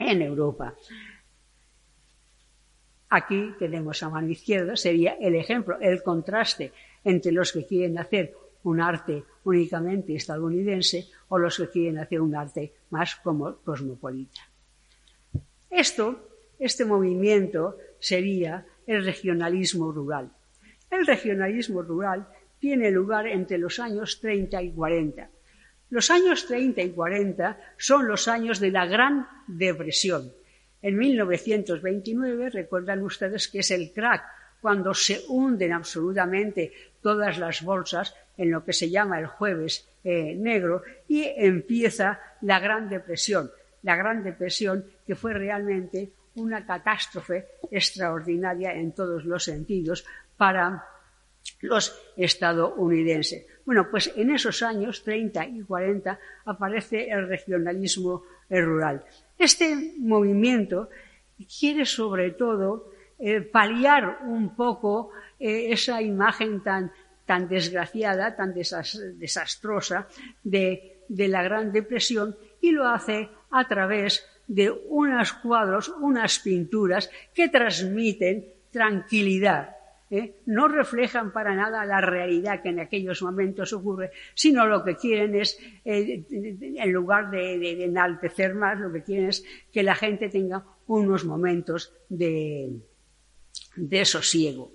en 0.00 0.22
Europa. 0.22 0.74
Aquí 3.10 3.54
tenemos 3.58 4.02
a 4.02 4.10
mano 4.10 4.28
izquierda, 4.28 4.76
sería 4.76 5.16
el 5.20 5.34
ejemplo, 5.34 5.78
el 5.80 6.02
contraste 6.02 6.72
entre 7.04 7.32
los 7.32 7.52
que 7.52 7.64
quieren 7.64 7.98
hacer 7.98 8.34
un 8.64 8.80
arte 8.80 9.24
únicamente 9.44 10.14
estadounidense 10.14 11.08
o 11.28 11.38
los 11.38 11.56
que 11.56 11.68
quieren 11.68 11.98
hacer 11.98 12.20
un 12.20 12.34
arte 12.34 12.74
más 12.90 13.16
como 13.16 13.56
cosmopolita. 13.64 14.42
Esto, 15.70 16.28
este 16.58 16.84
movimiento 16.84 17.78
sería 17.98 18.66
el 18.86 19.04
regionalismo 19.04 19.90
rural. 19.92 20.30
El 20.90 21.06
regionalismo 21.06 21.82
rural 21.82 22.28
tiene 22.58 22.90
lugar 22.90 23.26
entre 23.26 23.58
los 23.58 23.78
años 23.78 24.20
30 24.20 24.62
y 24.62 24.72
40. 24.72 25.30
Los 25.90 26.10
años 26.10 26.46
30 26.46 26.82
y 26.82 26.90
40 26.90 27.58
son 27.78 28.06
los 28.06 28.28
años 28.28 28.60
de 28.60 28.70
la 28.70 28.86
Gran 28.86 29.26
Depresión. 29.46 30.32
En 30.80 30.96
1929, 30.96 32.50
recuerdan 32.50 33.02
ustedes 33.02 33.48
que 33.48 33.60
es 33.60 33.70
el 33.70 33.92
crack, 33.92 34.22
cuando 34.60 34.94
se 34.94 35.20
hunden 35.28 35.72
absolutamente 35.72 36.72
todas 37.00 37.38
las 37.38 37.62
bolsas 37.62 38.14
en 38.36 38.50
lo 38.50 38.64
que 38.64 38.72
se 38.72 38.90
llama 38.90 39.18
el 39.18 39.26
jueves 39.26 39.88
eh, 40.04 40.34
negro 40.34 40.82
y 41.08 41.24
empieza 41.36 42.20
la 42.42 42.58
Gran 42.60 42.88
Depresión. 42.88 43.50
La 43.82 43.96
Gran 43.96 44.22
Depresión 44.22 44.84
que 45.06 45.14
fue 45.14 45.32
realmente 45.32 46.10
una 46.34 46.64
catástrofe 46.64 47.46
extraordinaria 47.70 48.72
en 48.72 48.92
todos 48.92 49.24
los 49.24 49.44
sentidos 49.44 50.04
para 50.36 50.84
los 51.60 52.00
estadounidenses. 52.16 53.46
Bueno, 53.68 53.90
pues 53.90 54.10
en 54.16 54.30
esos 54.30 54.62
años 54.62 55.04
30 55.04 55.44
y 55.44 55.60
40 55.60 56.18
aparece 56.46 57.10
el 57.10 57.28
regionalismo 57.28 58.22
rural. 58.48 59.04
Este 59.38 59.92
movimiento 59.98 60.88
quiere 61.60 61.84
sobre 61.84 62.30
todo 62.30 62.90
eh, 63.18 63.42
paliar 63.42 64.20
un 64.24 64.56
poco 64.56 65.10
eh, 65.38 65.70
esa 65.70 66.00
imagen 66.00 66.62
tan, 66.62 66.90
tan 67.26 67.46
desgraciada, 67.46 68.34
tan 68.34 68.54
desastrosa 68.54 70.08
de, 70.42 71.02
de 71.06 71.28
la 71.28 71.42
Gran 71.42 71.70
Depresión 71.70 72.38
y 72.62 72.70
lo 72.70 72.88
hace 72.88 73.28
a 73.50 73.68
través 73.68 74.26
de 74.46 74.70
unos 74.70 75.34
cuadros, 75.34 75.90
unas 76.00 76.38
pinturas 76.38 77.10
que 77.34 77.50
transmiten 77.50 78.46
tranquilidad, 78.70 79.76
¿eh? 80.10 80.36
no 80.46 80.68
reflejan 80.68 81.32
para 81.32 81.54
nada 81.54 81.84
la 81.84 82.00
realidad 82.00 82.62
que 82.62 82.70
en 82.70 82.80
aquellos 82.80 83.22
momentos 83.22 83.72
ocurre, 83.72 84.10
sino 84.34 84.66
lo 84.66 84.84
que 84.84 84.96
quieren 84.96 85.34
es, 85.34 85.58
eh, 85.84 86.24
en 86.30 86.92
lugar 86.92 87.30
de, 87.30 87.84
enaltecer 87.84 88.54
más, 88.54 88.78
lo 88.78 88.92
que 88.92 89.02
quieren 89.02 89.28
es 89.28 89.44
que 89.72 89.82
la 89.82 89.94
gente 89.94 90.28
tenga 90.28 90.64
unos 90.86 91.24
momentos 91.24 91.92
de, 92.08 92.70
de 93.76 94.04
sosiego. 94.04 94.72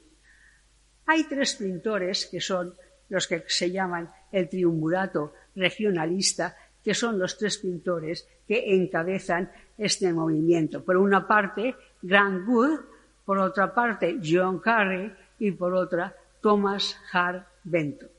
Hay 1.06 1.26
tres 1.26 1.56
pintores 1.56 2.28
que 2.28 2.40
son 2.40 2.74
los 3.10 3.28
que 3.28 3.44
se 3.48 3.72
llaman 3.72 4.10
el 4.32 4.50
triunvirato 4.50 5.34
regionalista, 5.56 6.56
que 6.84 6.94
son 6.94 7.20
los 7.20 7.38
tres 7.38 7.58
pintores 7.58 8.28
que 8.48 8.76
encabezan 8.76 9.52
este 9.78 10.12
movimiento. 10.14 10.84
Por 10.84 10.98
una 10.98 11.28
parte, 11.28 11.76
Grant 12.02 12.48
Wood, 12.48 12.80
por 13.26 13.40
otra 13.40 13.74
parte, 13.74 14.20
John 14.24 14.60
Carey 14.60 15.12
y 15.44 15.52
por 15.52 15.74
otra 15.74 16.16
Thomas 16.42 16.98
Hart 17.12 17.46
Benton. 17.66 18.10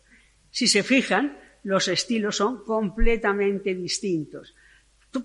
Si 0.51 0.67
se 0.67 0.83
fijan, 0.83 1.39
los 1.63 1.89
estilos 1.89 2.37
son 2.37 2.63
completamente 2.65 3.75
distintos, 3.75 4.55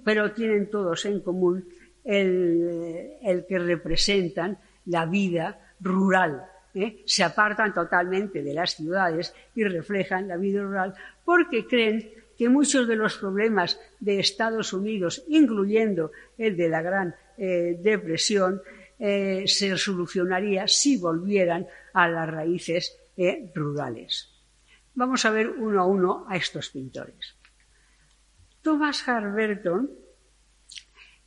pero 0.06 0.32
tienen 0.32 0.70
todos 0.70 1.03
en 1.03 1.20
común 1.20 1.68
el, 2.06 3.46
que 3.48 3.60
representan 3.60 4.58
la 4.86 5.06
vida 5.06 5.75
rural. 5.82 6.46
¿eh? 6.74 7.03
Se 7.06 7.24
apartan 7.24 7.74
totalmente 7.74 8.44
de 8.44 8.53
las 8.53 8.77
ciudades 8.77 9.34
y 9.53 9.65
reflejan 9.65 10.29
la 10.29 10.38
vida 10.38 10.62
rural 10.62 10.94
porque 11.25 11.68
creen 11.68 12.12
que 12.38 12.48
muchos 12.48 12.88
de 12.88 12.96
los 12.96 13.18
problemas 13.18 13.77
de 14.00 14.22
Estados 14.22 14.72
Unidos, 14.72 15.25
incluyendo 15.27 16.13
el 16.38 16.56
de 16.56 16.70
la 16.70 16.82
Gran 16.82 17.13
eh, 17.38 17.77
Depresión, 17.84 18.62
eh, 19.00 19.44
se 19.48 19.77
solucionaría 19.77 20.68
si 20.68 20.98
volvieran 20.98 21.65
a 21.94 22.08
las 22.08 22.29
raíces 22.29 22.98
eh, 23.15 23.51
rurales. 23.56 24.29
Vamos 24.94 25.25
a 25.25 25.32
ver 25.32 25.50
uno 25.50 25.82
a 25.82 25.86
uno 25.86 26.25
a 26.27 26.36
estos 26.36 26.70
pintores. 26.70 27.36
Thomas 28.62 29.08
Harberton 29.08 29.89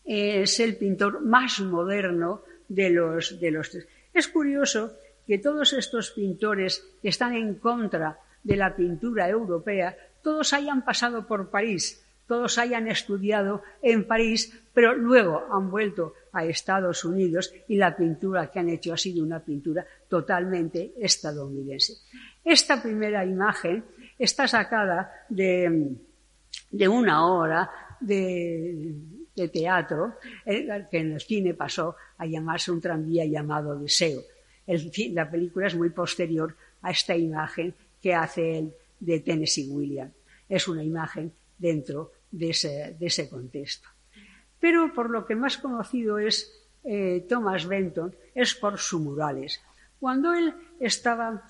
es 0.04 0.60
el 0.60 0.76
pintor 0.76 1.22
más 1.22 1.60
moderno 1.60 2.42
de 2.68 2.90
los, 2.90 3.40
de 3.40 3.50
los 3.50 3.70
tres. 3.70 3.86
Es 4.12 4.28
curioso 4.28 4.92
que 5.26 5.38
todos 5.38 5.72
estos 5.72 6.10
pintores 6.10 6.84
que 7.00 7.08
están 7.08 7.34
en 7.34 7.54
contra 7.54 8.18
de 8.42 8.56
la 8.56 8.74
pintura 8.74 9.28
europea, 9.28 9.96
todos 10.22 10.52
hayan 10.52 10.84
pasado 10.84 11.26
por 11.26 11.50
París, 11.50 12.04
todos 12.26 12.58
hayan 12.58 12.88
estudiado 12.88 13.62
en 13.82 14.06
París, 14.06 14.52
pero 14.74 14.94
luego 14.94 15.46
han 15.52 15.70
vuelto 15.70 16.14
a 16.32 16.44
Estados 16.44 17.04
Unidos 17.04 17.52
y 17.68 17.76
la 17.76 17.96
pintura 17.96 18.50
que 18.50 18.58
han 18.58 18.68
hecho 18.70 18.92
ha 18.92 18.96
sido 18.96 19.22
una 19.24 19.40
pintura 19.40 19.86
totalmente 20.08 20.92
estadounidense. 20.98 21.94
Esta 22.44 22.82
primera 22.82 23.24
imagen 23.24 23.84
está 24.18 24.48
sacada 24.48 25.12
de, 25.28 25.96
una 26.88 27.26
hora 27.26 27.70
de, 28.00 28.94
teatro 29.52 30.14
eh, 30.44 30.86
que 30.90 30.98
en 30.98 31.12
el 31.12 31.20
cine 31.20 31.54
pasó 31.54 31.96
a 32.18 32.26
llamarse 32.26 32.70
un 32.70 32.80
tranvía 32.80 33.24
llamado 33.24 33.78
Deseo. 33.78 34.22
la 34.66 35.30
película 35.30 35.66
es 35.66 35.74
muy 35.74 35.90
posterior 35.90 36.56
a 36.82 36.90
esta 36.90 37.16
imagen 37.16 37.74
que 38.00 38.14
hace 38.14 38.58
él 38.58 38.74
de 39.00 39.20
Tennessee 39.20 39.68
Williams. 39.68 40.12
Es 40.48 40.68
una 40.68 40.82
imagen 40.82 41.32
dentro 41.58 42.12
de 42.30 42.50
ese, 42.50 43.28
contexto. 43.28 43.88
Pero 44.62 44.94
por 44.94 45.10
lo 45.10 45.26
que 45.26 45.34
más 45.34 45.58
conocido 45.58 46.20
es 46.20 46.54
eh, 46.84 47.26
Thomas 47.28 47.66
Benton 47.66 48.14
es 48.32 48.54
por 48.54 48.78
sus 48.78 49.00
murales. 49.00 49.60
Cuando 49.98 50.32
él 50.34 50.54
estaba, 50.78 51.42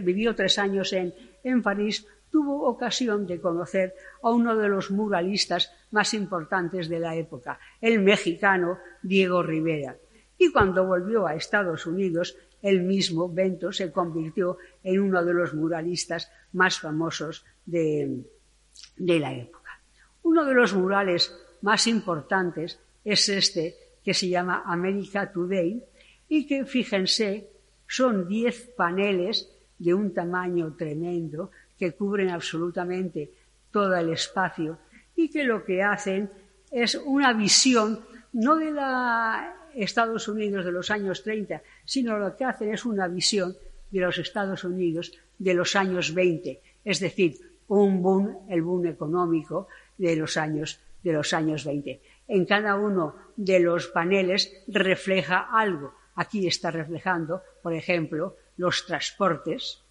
vivió 0.00 0.36
tres 0.36 0.56
años 0.60 0.92
en, 0.92 1.12
en 1.42 1.62
París, 1.62 2.06
tuvo 2.30 2.68
ocasión 2.68 3.26
de 3.26 3.40
conocer 3.40 3.96
a 4.22 4.30
uno 4.30 4.54
de 4.54 4.68
los 4.68 4.92
muralistas 4.92 5.72
más 5.90 6.14
importantes 6.14 6.88
de 6.88 7.00
la 7.00 7.16
época, 7.16 7.58
el 7.80 7.98
mexicano 7.98 8.78
Diego 9.02 9.42
Rivera. 9.42 9.96
Y 10.38 10.52
cuando 10.52 10.86
volvió 10.86 11.26
a 11.26 11.34
Estados 11.34 11.86
Unidos, 11.86 12.36
él 12.62 12.82
mismo, 12.82 13.28
Bento, 13.28 13.72
se 13.72 13.90
convirtió 13.90 14.58
en 14.84 15.00
uno 15.00 15.24
de 15.24 15.34
los 15.34 15.54
muralistas 15.54 16.30
más 16.52 16.78
famosos 16.78 17.44
de, 17.66 18.22
de 18.96 19.18
la 19.18 19.32
época. 19.34 19.70
Uno 20.22 20.44
de 20.44 20.54
los 20.54 20.72
murales 20.72 21.34
más 21.64 21.86
importantes 21.86 22.78
es 23.04 23.26
este 23.30 23.74
que 24.04 24.12
se 24.12 24.28
llama 24.28 24.64
America 24.66 25.32
Today 25.32 25.82
y 26.28 26.46
que, 26.46 26.66
fíjense, 26.66 27.48
son 27.88 28.28
diez 28.28 28.70
paneles 28.76 29.48
de 29.78 29.94
un 29.94 30.12
tamaño 30.12 30.74
tremendo 30.76 31.50
que 31.78 31.92
cubren 31.92 32.28
absolutamente 32.28 33.30
todo 33.70 33.96
el 33.96 34.10
espacio 34.10 34.78
y 35.16 35.30
que 35.30 35.44
lo 35.44 35.64
que 35.64 35.82
hacen 35.82 36.30
es 36.70 36.96
una 36.96 37.32
visión 37.32 38.00
no 38.34 38.56
de 38.56 38.70
la 38.70 39.56
Estados 39.74 40.28
Unidos 40.28 40.66
de 40.66 40.72
los 40.72 40.90
años 40.90 41.22
30, 41.22 41.62
sino 41.84 42.18
lo 42.18 42.36
que 42.36 42.44
hacen 42.44 42.74
es 42.74 42.84
una 42.84 43.08
visión 43.08 43.56
de 43.90 44.00
los 44.00 44.18
Estados 44.18 44.64
Unidos 44.64 45.12
de 45.38 45.54
los 45.54 45.74
años 45.76 46.12
20, 46.12 46.60
es 46.84 47.00
decir, 47.00 47.38
un 47.68 48.02
boom, 48.02 48.46
el 48.50 48.60
boom 48.60 48.86
económico 48.86 49.66
de 49.96 50.14
los 50.14 50.36
años 50.36 50.78
de 51.04 51.12
los 51.12 51.32
años 51.32 51.64
20. 51.64 52.02
En 52.26 52.44
cada 52.44 52.74
uno 52.74 53.14
de 53.36 53.60
los 53.60 53.86
paneles 53.86 54.64
refleja 54.66 55.48
algo. 55.52 55.94
Aquí 56.16 56.48
está 56.48 56.72
reflejando, 56.72 57.42
por 57.62 57.74
ejemplo, 57.74 58.36
los 58.56 58.86
transportes, 58.86 59.84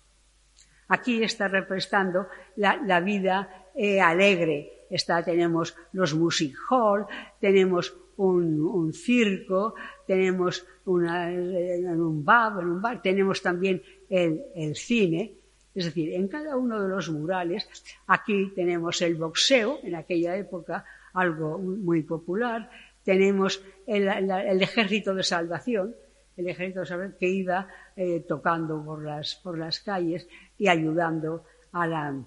Aquí 0.87 1.23
está 1.23 1.47
representando 1.47 2.27
la, 2.57 2.99
vida 2.99 3.69
eh, 3.73 3.99
alegre. 3.99 4.85
Está, 4.89 5.23
tenemos 5.23 5.75
los 5.93 6.13
music 6.13 6.55
hall, 6.69 7.07
tenemos 7.39 7.95
un, 8.17 8.93
circo, 8.93 9.73
tenemos 10.05 10.65
un 10.85 11.07
en 11.07 11.99
un 11.99 12.23
bar, 12.23 13.01
tenemos 13.01 13.41
también 13.41 13.81
el, 14.07 14.75
cine. 14.75 15.33
Es 15.73 15.85
decir, 15.85 16.13
en 16.13 16.27
cada 16.27 16.55
uno 16.57 16.79
de 16.79 16.89
los 16.89 17.09
murales, 17.09 17.67
aquí 18.05 18.51
tenemos 18.53 19.01
el 19.01 19.15
boxeo, 19.15 19.79
en 19.81 19.95
aquella 19.95 20.35
época 20.35 20.85
algo 21.13 21.57
muy 21.57 22.03
popular, 22.03 22.69
tenemos 23.03 23.63
el 23.85 24.61
ejército 24.61 25.13
de 25.13 25.23
salvación, 25.23 25.95
el 26.37 26.47
ejército 26.47 26.97
de 26.97 27.15
que 27.17 27.27
iba 27.27 27.67
eh, 27.95 28.21
tocando 28.27 28.83
por 28.83 29.03
las, 29.03 29.35
por 29.35 29.57
las 29.57 29.79
calles 29.79 30.27
y 30.57 30.67
ayudando 30.67 31.45
a 31.71 31.87
la, 31.87 32.23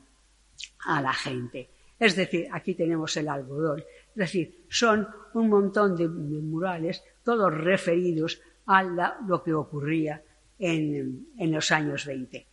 a 0.87 1.03
la 1.03 1.13
gente. 1.13 1.69
Es 1.99 2.15
decir, 2.15 2.47
aquí 2.53 2.75
tenemos 2.75 3.17
el 3.17 3.29
algodón. 3.29 3.81
Es 3.81 4.15
decir, 4.15 4.65
son 4.69 5.09
un 5.35 5.49
montón 5.49 5.97
de, 5.97 6.09
murales, 6.09 7.03
todos 7.25 7.53
referidos 7.53 8.41
a 8.67 8.83
lo 8.83 9.43
que 9.43 9.55
ocurría 9.55 10.23
en, 10.59 11.29
en, 11.39 11.53
los 11.53 11.71
años 11.71 12.05
20. 12.05 12.47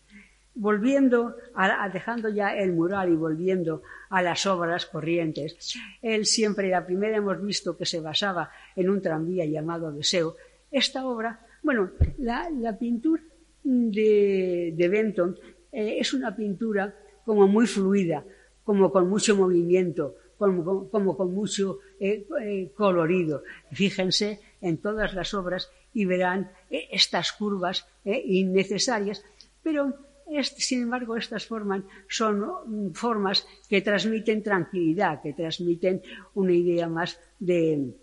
Volviendo, 0.56 1.36
a, 1.56 1.89
dejando 1.89 2.30
ya 2.30 2.56
el 2.56 2.74
mural 2.74 3.12
y 3.12 3.16
volviendo 3.16 3.82
a 4.10 4.22
las 4.22 4.46
obras 4.46 4.86
corrientes, 4.86 5.76
él 6.02 6.26
siempre, 6.26 6.70
la 6.70 6.86
primera 6.86 7.18
hemos 7.18 7.42
visto 7.42 7.76
que 7.76 7.86
se 7.86 8.00
basaba 8.00 8.52
en 8.76 8.89
un 8.89 9.02
tranvía 9.02 9.46
llamado 9.46 9.92
Deseo, 9.92 10.36
esta 10.74 11.06
obra, 11.06 11.39
bueno, 11.62 11.92
la, 12.18 12.78
pintura 12.80 13.24
de, 13.63 14.88
Benton 14.92 15.38
eh, 15.72 15.98
es 16.00 16.13
una 16.13 16.36
pintura 16.36 16.94
como 17.26 17.48
muy 17.48 17.68
fluida, 17.68 18.26
como 18.63 18.92
con 18.92 19.08
mucho 19.08 19.36
movimiento, 19.36 20.16
como, 20.38 21.16
con 21.16 21.34
mucho 21.34 21.80
eh, 22.00 22.28
eh, 22.42 22.72
colorido. 22.76 23.44
Fíjense 23.72 24.39
en 24.62 24.78
todas 24.78 25.13
las 25.13 25.34
obras 25.34 25.72
y 25.94 26.06
verán 26.06 26.52
estas 26.70 27.32
curvas 27.32 27.88
innecesarias, 28.04 29.24
pero 29.62 29.94
sin 30.41 30.84
embargo, 30.84 31.15
estas 31.15 31.46
formas 31.46 31.84
son 32.08 32.39
mm, 32.39 32.93
formas 32.93 33.46
que 33.69 33.82
transmiten 33.82 34.41
tranquilidad, 34.41 35.22
que 35.22 35.34
transmiten 35.34 36.02
una 36.34 36.54
idea 36.54 36.88
más 36.88 37.19
de, 37.39 37.93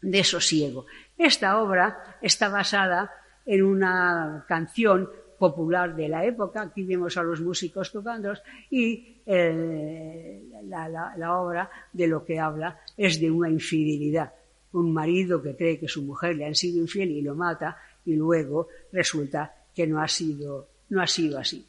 de 0.00 0.24
sosiego. 0.24 0.86
Esta 1.16 1.60
obra 1.60 2.18
está 2.22 2.48
basada 2.48 3.10
en 3.44 3.62
una 3.62 4.44
canción 4.46 5.08
popular 5.38 5.94
de 5.94 6.08
la 6.08 6.24
época, 6.24 6.62
aquí 6.62 6.82
vemos 6.82 7.16
a 7.16 7.22
los 7.22 7.40
músicos 7.40 7.92
tocando, 7.92 8.34
y 8.70 9.22
eh, 9.24 10.42
la, 10.64 11.40
obra 11.40 11.70
de 11.92 12.06
lo 12.08 12.24
que 12.24 12.38
habla 12.38 12.80
es 12.96 13.20
de 13.20 13.30
una 13.30 13.48
infidelidad. 13.48 14.32
Un 14.72 14.92
marido 14.92 15.40
que 15.40 15.56
cree 15.56 15.78
que 15.78 15.88
su 15.88 16.02
mujer 16.02 16.36
le 16.36 16.46
ha 16.46 16.54
sido 16.54 16.78
infiel 16.78 17.10
y 17.10 17.22
lo 17.22 17.34
mata, 17.34 17.78
y 18.04 18.14
luego 18.16 18.68
resulta 18.92 19.54
que 19.74 19.86
no 19.86 20.02
ha 20.02 20.08
sido, 20.08 20.68
no 20.90 21.02
ha 21.02 21.06
sido 21.06 21.38
así. 21.38 21.66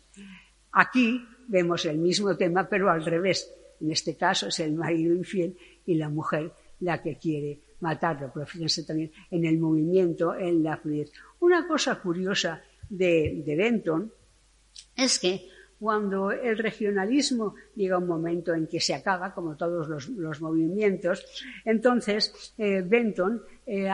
Aquí 0.71 1.25
vemos 1.47 1.86
el 1.86 1.97
mismo 1.97 2.36
tema, 2.36 2.67
pero 2.67 2.89
al 2.89 3.03
revés. 3.03 3.51
En 3.82 3.91
este 3.91 4.15
caso 4.15 4.47
es 4.47 4.60
el 4.60 4.73
marido 4.73 5.15
infiel 5.15 5.58
y 5.86 5.95
la 5.95 6.10
mujer 6.10 6.51
la 6.82 7.01
que 7.01 7.17
quiere 7.17 7.62
matarlo, 7.79 8.29
pero 8.34 8.45
fíjense 8.45 8.84
también 8.84 9.12
en 9.32 9.45
el 9.45 9.58
movimiento, 9.58 10.36
en 10.36 10.63
la 10.63 10.77
fluidez. 10.77 11.12
Una 11.39 11.67
cosa 11.67 11.95
curiosa 12.01 12.62
de, 12.89 13.43
Benton 13.45 14.12
es 14.95 15.19
que 15.19 15.47
cuando 15.79 16.32
el 16.32 16.58
regionalismo 16.58 17.55
llega 17.75 17.95
a 17.95 17.99
un 17.99 18.08
momento 18.08 18.53
en 18.53 18.67
que 18.67 18.82
se 18.82 18.93
acaba, 18.93 19.34
como 19.34 19.55
todos 19.55 20.10
los, 20.10 20.41
movimientos, 20.41 21.25
entonces 21.63 22.53
eh, 22.58 22.82
Benton 22.82 23.41
eh, 23.65 23.89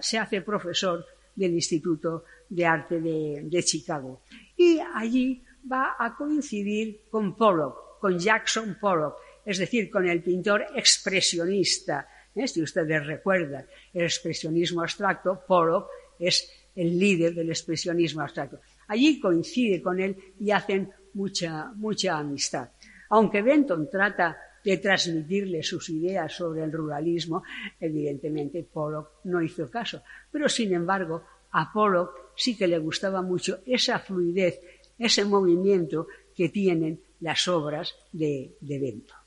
se 0.00 0.18
hace 0.18 0.42
profesor 0.42 1.06
del 1.36 1.52
Instituto 1.52 2.24
de 2.48 2.66
Arte 2.66 3.00
de, 3.00 3.62
Chicago. 3.62 4.22
Y 4.56 4.80
allí 4.94 5.44
va 5.70 5.94
a 5.98 6.16
coincidir 6.16 7.02
con 7.10 7.36
Pollock, 7.36 8.00
con 8.00 8.18
Jackson 8.18 8.76
Pollock, 8.80 9.16
es 9.44 9.58
decir, 9.58 9.90
con 9.90 10.08
el 10.08 10.22
pintor 10.22 10.66
expresionista 10.74 12.08
¿eh? 12.36 12.46
Si 12.46 12.62
ustedes 12.62 13.06
recuerdan 13.06 13.66
el 13.92 14.04
expresionismo 14.04 14.82
abstracto, 14.82 15.42
Pollock 15.46 15.88
es 16.18 16.48
el 16.74 16.98
líder 16.98 17.34
del 17.34 17.48
expresionismo 17.48 18.22
abstracto. 18.22 18.60
Allí 18.88 19.18
coincide 19.18 19.82
con 19.82 19.98
él 19.98 20.16
y 20.38 20.50
hacen 20.50 20.90
mucha, 21.14 21.72
mucha 21.74 22.18
amistad. 22.18 22.68
Aunque 23.10 23.42
Benton 23.42 23.88
trata 23.90 24.36
de 24.66 24.78
transmitirle 24.78 25.62
sus 25.62 25.88
ideas 25.90 26.32
sobre 26.32 26.64
el 26.64 26.72
ruralismo, 26.72 27.44
evidentemente 27.78 28.64
Pollock 28.64 29.20
no 29.22 29.40
hizo 29.40 29.70
caso. 29.70 30.02
Pero 30.32 30.48
sin 30.48 30.74
embargo, 30.74 31.22
a 31.52 31.72
Pollock 31.72 32.32
sí 32.34 32.56
que 32.56 32.66
le 32.66 32.78
gustaba 32.78 33.22
mucho 33.22 33.60
esa 33.64 34.00
fluidez, 34.00 34.60
ese 34.98 35.24
movimiento 35.24 36.08
que 36.34 36.48
tienen 36.48 37.00
las 37.20 37.46
obras 37.46 37.94
de, 38.10 38.56
de 38.60 38.78
Benton. 38.80 39.18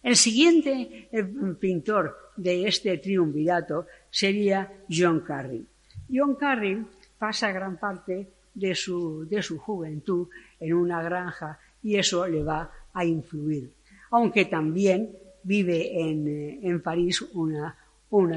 El 0.00 0.14
siguiente 0.14 1.08
eh, 1.10 1.24
pintor 1.58 2.16
de 2.36 2.68
este 2.68 2.98
triunvirato 2.98 3.86
sería 4.10 4.84
John 4.88 5.22
Carril. 5.22 5.66
John 6.08 6.36
Carril 6.36 6.86
pasa 7.18 7.50
gran 7.50 7.78
parte 7.80 8.28
de 8.54 8.74
su, 8.76 9.26
juventud 9.58 10.28
en 10.60 10.72
una 10.72 11.02
granja 11.02 11.58
y 11.82 11.96
eso 11.96 12.28
le 12.28 12.44
va 12.44 12.70
a 12.92 13.04
influir, 13.04 13.72
aunque 14.10 14.46
también 14.46 15.10
vive 15.42 16.00
en, 16.00 16.28
eh, 16.62 16.78
París 16.82 17.22
una, 17.32 17.76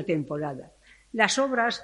temporada. 0.06 0.72
Las 1.14 1.38
obras 1.40 1.84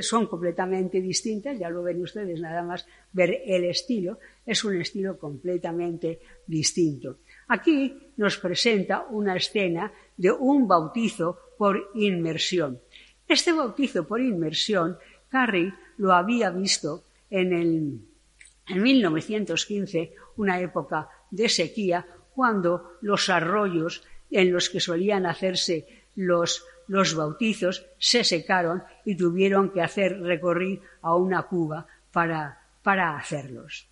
son 0.00 0.26
completamente 0.26 1.00
distintas, 1.00 1.58
ya 1.58 1.68
lo 1.68 1.82
ven 1.82 2.00
ustedes 2.02 2.40
nada 2.40 2.62
más 2.62 2.86
ver 3.12 3.42
el 3.44 3.64
estilo, 3.64 4.18
es 4.46 4.64
un 4.64 4.80
estilo 4.80 5.18
completamente 5.18 6.20
distinto. 6.46 7.18
Aquí 7.48 8.12
nos 8.16 8.38
presenta 8.38 9.06
una 9.10 9.36
escena 9.36 9.92
de 10.16 10.30
un 10.30 10.66
bautizo 10.66 11.38
por 11.58 11.90
inmersión. 11.94 12.80
Este 13.28 13.52
bautizo 13.52 14.06
por 14.06 14.20
inmersión, 14.20 14.96
Carrie 15.28 15.72
lo 15.98 16.12
había 16.12 16.50
visto 16.50 17.04
en, 17.30 17.52
el, 17.52 18.00
en 18.68 18.82
1915, 18.82 20.12
una 20.36 20.60
época 20.60 21.08
de 21.30 21.48
sequía, 21.48 22.06
cuando 22.34 22.98
los 23.00 23.28
arroyos 23.30 24.02
en 24.30 24.52
los 24.52 24.68
que 24.68 24.80
solían 24.80 25.26
hacerse 25.26 25.86
los, 26.16 26.64
los 26.88 27.14
bautizos 27.14 27.86
se 27.98 28.24
secaron 28.24 28.82
y 29.04 29.16
tuvieron 29.16 29.70
que 29.70 29.80
hacer 29.80 30.20
recorrer 30.20 30.80
a 31.02 31.14
una 31.14 31.42
cuba 31.42 31.86
para, 32.12 32.60
para 32.82 33.16
hacerlos. 33.16 33.88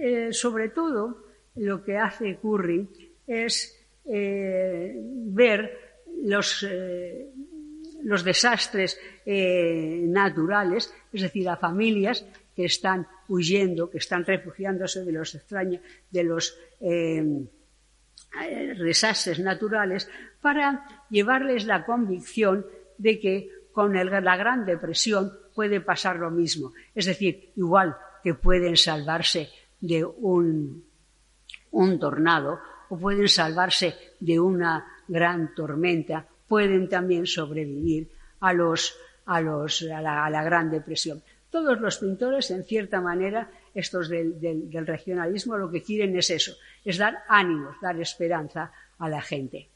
Eh, 0.00 0.32
sobre 0.32 0.68
todo, 0.68 1.24
lo 1.56 1.82
que 1.82 1.96
hace 1.96 2.36
Curry 2.36 2.88
es 3.26 3.76
eh, 4.04 4.94
ver 4.96 6.04
los, 6.22 6.64
eh, 6.68 7.30
los 8.02 8.22
desastres 8.22 8.98
naturales, 9.26 10.94
es 11.12 11.22
decir, 11.22 11.48
a 11.48 11.56
familias 11.56 12.24
que 12.58 12.64
están 12.64 13.06
huyendo, 13.28 13.88
que 13.88 13.98
están 13.98 14.24
refugiándose 14.24 15.04
de 15.04 15.12
los 15.12 15.32
extraños, 15.32 15.80
de 16.10 16.24
los 16.24 16.58
desastres 18.80 19.38
naturales, 19.38 20.10
para 20.40 20.84
llevarles 21.08 21.66
la 21.66 21.86
convicción 21.86 22.66
de 22.98 23.20
que 23.20 23.48
con 23.70 23.94
la 23.94 24.36
Gran 24.36 24.66
Depresión 24.66 25.32
puede 25.54 25.80
pasar 25.80 26.16
lo 26.16 26.32
mismo. 26.32 26.72
Es 26.96 27.06
decir, 27.06 27.52
igual 27.54 27.96
que 28.24 28.34
pueden 28.34 28.76
salvarse 28.76 29.50
de 29.80 30.04
un, 30.04 30.82
tornado 32.00 32.58
o 32.88 32.98
pueden 32.98 33.28
salvarse 33.28 33.94
de 34.18 34.40
una 34.40 34.84
gran 35.06 35.54
tormenta, 35.54 36.26
pueden 36.48 36.88
también 36.88 37.24
sobrevivir 37.24 38.10
a, 38.40 38.52
la, 38.52 40.42
Gran 40.42 40.72
Depresión. 40.72 41.22
Todos 41.50 41.80
los 41.80 41.98
pintores, 41.98 42.50
en 42.50 42.64
cierta 42.64 43.00
manera, 43.00 43.50
estos 43.74 44.08
del, 44.08 44.68
regionalismo, 44.86 45.56
lo 45.56 45.70
que 45.70 45.82
quieren 45.82 46.16
es 46.16 46.30
eso, 46.30 46.52
es 46.84 46.98
dar 46.98 47.18
ánimos, 47.28 47.76
dar 47.80 47.98
esperanza 48.00 48.72
a 48.98 49.08
la 49.08 49.22
gente. 49.22 49.70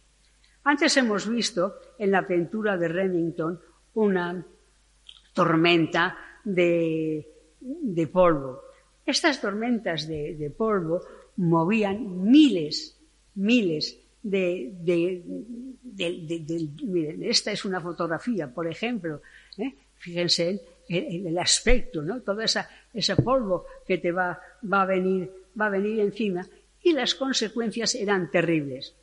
Antes 0.64 0.96
hemos 0.96 1.28
visto 1.28 1.76
en 1.98 2.11
la 2.11 2.26
pintura 2.26 2.76
de 2.76 2.88
Remington 2.88 3.61
una 3.94 4.44
tormenta 5.32 6.16
de, 6.44 7.26
de 7.61 8.06
polvo. 8.06 8.61
Estas 9.04 9.40
tormentas 9.40 10.06
de, 10.06 10.52
polvo 10.56 11.00
movían 11.37 12.22
miles, 12.22 12.98
miles 13.35 13.98
de, 14.22 14.72
miren, 16.85 17.22
esta 17.24 17.50
es 17.50 17.64
una 17.64 17.80
fotografía, 17.80 18.52
por 18.52 18.68
ejemplo, 18.68 19.22
¿eh? 19.58 19.74
fíjense 19.96 20.61
el 20.92 21.38
aspecto, 21.38 22.02
¿no? 22.02 22.20
Todo 22.20 22.40
ese 22.42 23.16
polvo 23.16 23.66
que 23.87 23.98
te 23.98 24.12
va, 24.12 24.40
va, 24.70 24.83
a 24.83 24.87
venir, 24.87 25.31
va 25.59 25.66
a 25.66 25.70
venir 25.70 26.00
encima 26.00 26.46
y 26.83 26.92
las 26.92 27.14
consecuencias 27.14 27.94
eran 27.94 28.31
terribles. 28.31 28.94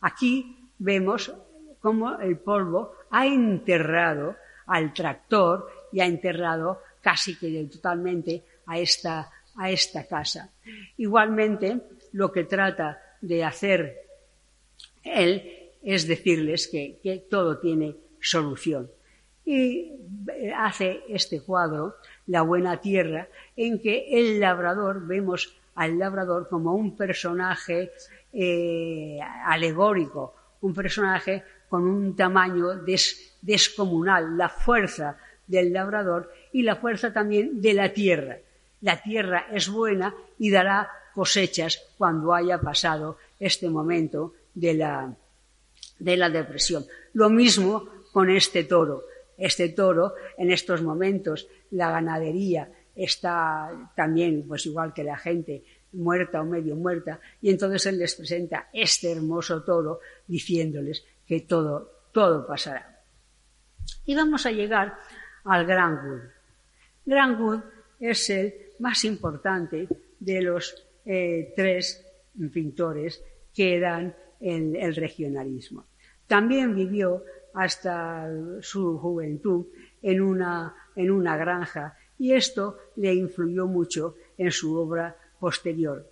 Aquí 0.00 0.70
vemos 0.78 1.32
cómo 1.80 2.18
el 2.18 2.38
polvo 2.38 2.92
ha 3.10 3.26
enterrado 3.26 4.36
al 4.66 4.92
tractor 4.92 5.70
y 5.92 6.00
ha 6.00 6.06
enterrado 6.06 6.82
casi 7.00 7.38
que 7.38 7.68
totalmente 7.72 8.42
a 8.66 8.78
esta, 8.78 9.30
a 9.56 9.70
esta 9.70 10.06
casa. 10.06 10.50
Igualmente, 10.96 11.80
lo 12.12 12.32
que 12.32 12.44
trata 12.44 13.00
de 13.20 13.44
hacer 13.44 14.06
él 15.02 15.70
es 15.82 16.06
decirles 16.08 16.66
que, 16.68 17.26
todo 17.30 17.58
tiene 17.58 17.94
solución. 18.20 18.90
Y 19.46 19.92
eh, 20.28 20.52
hace 20.54 21.04
este 21.08 21.40
cuadro, 21.40 21.96
La 22.26 22.42
buena 22.42 22.78
tierra, 22.80 23.28
en 23.56 23.80
que 23.80 24.06
el 24.10 24.38
labrador, 24.38 25.06
vemos 25.06 25.56
al 25.76 25.98
labrador 25.98 26.48
como 26.48 26.74
un 26.74 26.94
personaje 26.94 27.92
eh, 28.32 29.18
alegórico, 29.46 30.34
un 30.60 30.74
personaje 30.74 31.42
con 31.70 31.86
un 31.86 32.14
tamaño 32.14 32.82
descomunal, 33.40 34.36
la 34.36 34.50
fuerza 34.50 35.16
del 35.46 35.72
labrador 35.72 36.30
y 36.52 36.62
la 36.62 36.76
fuerza 36.76 37.12
también 37.12 37.62
de 37.62 37.72
la 37.72 37.92
tierra 37.92 38.36
la 38.80 39.02
tierra 39.02 39.46
es 39.52 39.68
buena 39.68 40.14
y 40.38 40.50
dará 40.50 40.90
cosechas 41.14 41.82
cuando 41.96 42.34
haya 42.34 42.60
pasado 42.60 43.18
este 43.40 43.68
momento 43.68 44.34
de 44.54 44.74
la, 44.74 45.14
de 45.98 46.16
la 46.16 46.30
depresión. 46.30 46.84
Lo 47.14 47.30
mismo 47.30 47.88
con 48.12 48.30
este 48.30 48.64
toro. 48.64 49.04
Este 49.36 49.70
toro, 49.70 50.14
en 50.38 50.50
estos 50.50 50.82
momentos, 50.82 51.48
la 51.70 51.90
ganadería 51.90 52.70
está 52.94 53.90
también, 53.94 54.46
pues 54.48 54.66
igual 54.66 54.94
que 54.94 55.04
la 55.04 55.18
gente, 55.18 55.62
muerta 55.92 56.40
o 56.40 56.44
medio 56.44 56.76
muerta, 56.76 57.20
y 57.40 57.50
entonces 57.50 57.86
él 57.86 57.98
les 57.98 58.14
presenta 58.14 58.68
este 58.72 59.12
hermoso 59.12 59.62
toro 59.62 60.00
diciéndoles 60.26 61.04
que 61.26 61.40
todo, 61.40 62.08
todo 62.12 62.46
pasará. 62.46 63.02
Y 64.04 64.14
vamos 64.14 64.46
a 64.46 64.50
llegar 64.50 64.94
al 65.44 65.66
Gran 65.66 66.06
Wood. 66.06 66.22
Gran 67.04 67.40
Wood 67.40 67.60
es 68.00 68.30
el 68.30 68.54
más 68.78 69.04
importante 69.04 69.88
de 70.18 70.42
los 70.42 70.86
eh, 71.04 71.52
tres 71.54 72.04
pintores 72.52 73.22
que 73.54 73.78
dan 73.80 74.14
el, 74.40 74.76
el 74.76 74.94
regionalismo. 74.94 75.86
También 76.26 76.74
vivió 76.74 77.24
hasta 77.56 78.28
su 78.60 78.98
juventud 78.98 79.66
en 80.02 80.20
una, 80.20 80.74
en 80.94 81.10
una 81.10 81.36
granja 81.38 81.96
y 82.18 82.32
esto 82.32 82.76
le 82.96 83.14
influyó 83.14 83.66
mucho 83.66 84.14
en 84.36 84.50
su 84.52 84.76
obra 84.76 85.16
posterior. 85.40 86.06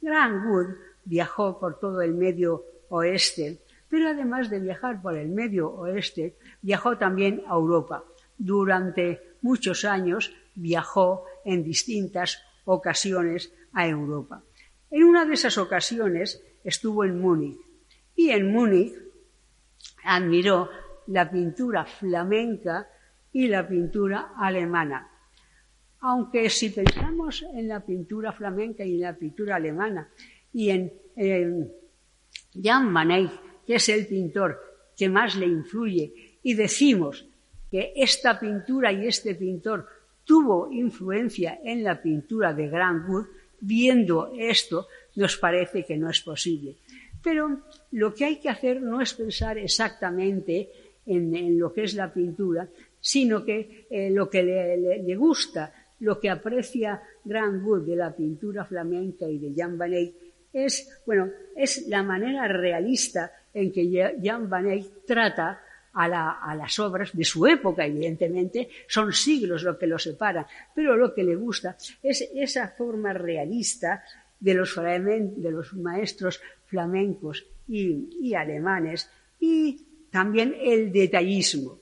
Grant 0.00 0.44
Wood 0.46 0.76
viajó 1.04 1.58
por 1.58 1.78
todo 1.78 2.02
el 2.02 2.12
medio 2.12 2.64
oeste, 2.90 3.62
pero 3.88 4.08
además 4.08 4.50
de 4.50 4.60
viajar 4.60 5.00
por 5.00 5.16
el 5.16 5.28
medio 5.28 5.70
oeste, 5.70 6.36
viajó 6.60 6.98
también 6.98 7.42
a 7.48 7.54
Europa. 7.54 8.04
Durante 8.36 9.36
muchos 9.40 9.86
años 9.86 10.34
viajó 10.54 11.24
en 11.44 11.64
distintas 11.64 12.42
ocasiones 12.64 13.52
a 13.72 13.88
Europa. 13.88 14.42
En 14.90 15.04
una 15.04 15.24
de 15.24 15.34
esas 15.34 15.56
ocasiones 15.56 16.42
estuvo 16.64 17.04
en 17.04 17.18
Múnich 17.18 17.58
y 18.14 18.28
en 18.30 18.52
Múnich 18.52 18.92
admiró 20.04 20.68
la 21.08 21.30
pintura 21.30 21.84
flamenca 21.84 22.88
y 23.32 23.48
la 23.48 23.66
pintura 23.66 24.32
alemana. 24.36 25.08
Aunque 26.00 26.50
si 26.50 26.70
pensamos 26.70 27.44
en 27.54 27.68
la 27.68 27.80
pintura 27.80 28.32
flamenca 28.32 28.84
y 28.84 28.94
en 28.94 29.02
la 29.02 29.16
pintura 29.16 29.56
alemana 29.56 30.08
y 30.52 30.70
en, 30.70 30.92
Jan 32.60 32.92
Van 32.92 33.10
Eyck, 33.10 33.30
que 33.66 33.76
es 33.76 33.88
el 33.88 34.06
pintor 34.06 34.60
que 34.96 35.08
más 35.08 35.36
le 35.36 35.46
influye, 35.46 36.38
y 36.42 36.54
decimos 36.54 37.26
que 37.70 37.92
esta 37.96 38.38
pintura 38.38 38.92
y 38.92 39.06
este 39.06 39.34
pintor 39.34 39.86
tuvo 40.24 40.70
influencia 40.70 41.60
en 41.64 41.82
la 41.82 42.00
pintura 42.02 42.52
de 42.52 42.68
Grant 42.68 43.08
Wood, 43.08 43.26
viendo 43.60 44.32
esto 44.36 44.86
nos 45.16 45.36
parece 45.36 45.84
que 45.84 45.96
no 45.96 46.10
es 46.10 46.20
posible. 46.20 46.76
Pero 47.22 47.62
lo 47.92 48.12
que 48.14 48.24
hay 48.24 48.36
que 48.36 48.48
hacer 48.48 48.80
no 48.80 49.00
es 49.00 49.14
pensar 49.14 49.58
exactamente 49.58 50.70
en, 51.06 51.58
lo 51.58 51.72
que 51.72 51.84
es 51.84 51.94
la 51.94 52.12
pintura, 52.12 52.68
sino 53.00 53.44
que 53.44 53.86
eh, 53.90 54.10
lo 54.10 54.28
que 54.28 54.42
le, 54.42 55.16
gusta, 55.16 55.72
lo 56.00 56.18
que 56.18 56.30
aprecia 56.30 57.02
Grant 57.24 57.64
Wood 57.64 57.86
de 57.86 57.96
la 57.96 58.14
pintura 58.14 58.64
flamenca 58.64 59.26
y 59.26 59.38
de 59.38 59.52
Jan 59.54 59.78
Van 59.78 59.92
Eyck 59.92 60.14
es, 60.52 61.02
bueno, 61.06 61.30
es 61.56 61.86
la 61.88 62.02
manera 62.02 62.46
realista 62.48 63.32
en 63.54 63.72
que 63.72 64.14
Jan 64.22 64.48
Van 64.48 64.70
Eyck 64.70 65.04
trata 65.06 65.60
a, 65.94 66.54
las 66.56 66.78
obras 66.78 67.10
de 67.12 67.24
su 67.24 67.46
época, 67.46 67.84
evidentemente, 67.84 68.68
son 68.86 69.12
siglos 69.12 69.62
lo 69.62 69.78
que 69.78 69.86
lo 69.86 69.98
separa, 69.98 70.46
pero 70.74 70.96
lo 70.96 71.14
que 71.14 71.24
le 71.24 71.36
gusta 71.36 71.76
es 72.02 72.30
esa 72.34 72.68
forma 72.68 73.12
realista 73.12 74.02
de 74.42 74.54
los, 74.54 75.74
maestros 75.74 76.40
flamencos 76.66 77.46
y, 77.68 78.34
alemanes 78.34 79.08
y 79.38 79.80
también 80.10 80.54
el 80.60 80.92
detallismo, 80.92 81.78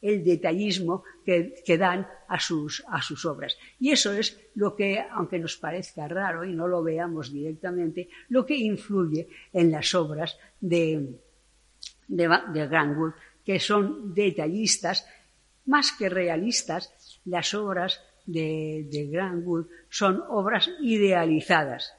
el 0.00 0.22
detallismo 0.22 1.02
que, 1.24 1.76
dan 1.76 2.06
a 2.28 2.38
sus, 2.38 2.84
a 2.88 3.02
sus, 3.02 3.24
obras. 3.24 3.56
Y 3.80 3.90
eso 3.90 4.12
es 4.12 4.40
lo 4.54 4.76
que, 4.76 5.04
aunque 5.10 5.38
nos 5.38 5.56
parezca 5.56 6.06
raro 6.06 6.44
y 6.44 6.52
no 6.52 6.68
lo 6.68 6.82
veamos 6.82 7.32
directamente, 7.32 8.08
lo 8.28 8.46
que 8.46 8.56
influye 8.56 9.28
en 9.52 9.72
las 9.72 9.94
obras 9.94 10.38
de, 10.60 11.18
de, 12.06 12.28
de 12.28 13.12
que 13.44 13.58
son 13.58 14.14
detallistas, 14.14 15.06
más 15.66 15.92
que 15.92 16.08
realistas, 16.08 16.92
las 17.24 17.54
obras 17.54 18.00
de, 18.26 18.86
de 18.90 19.64
son 19.88 20.22
obras 20.28 20.70
idealizadas. 20.80 21.92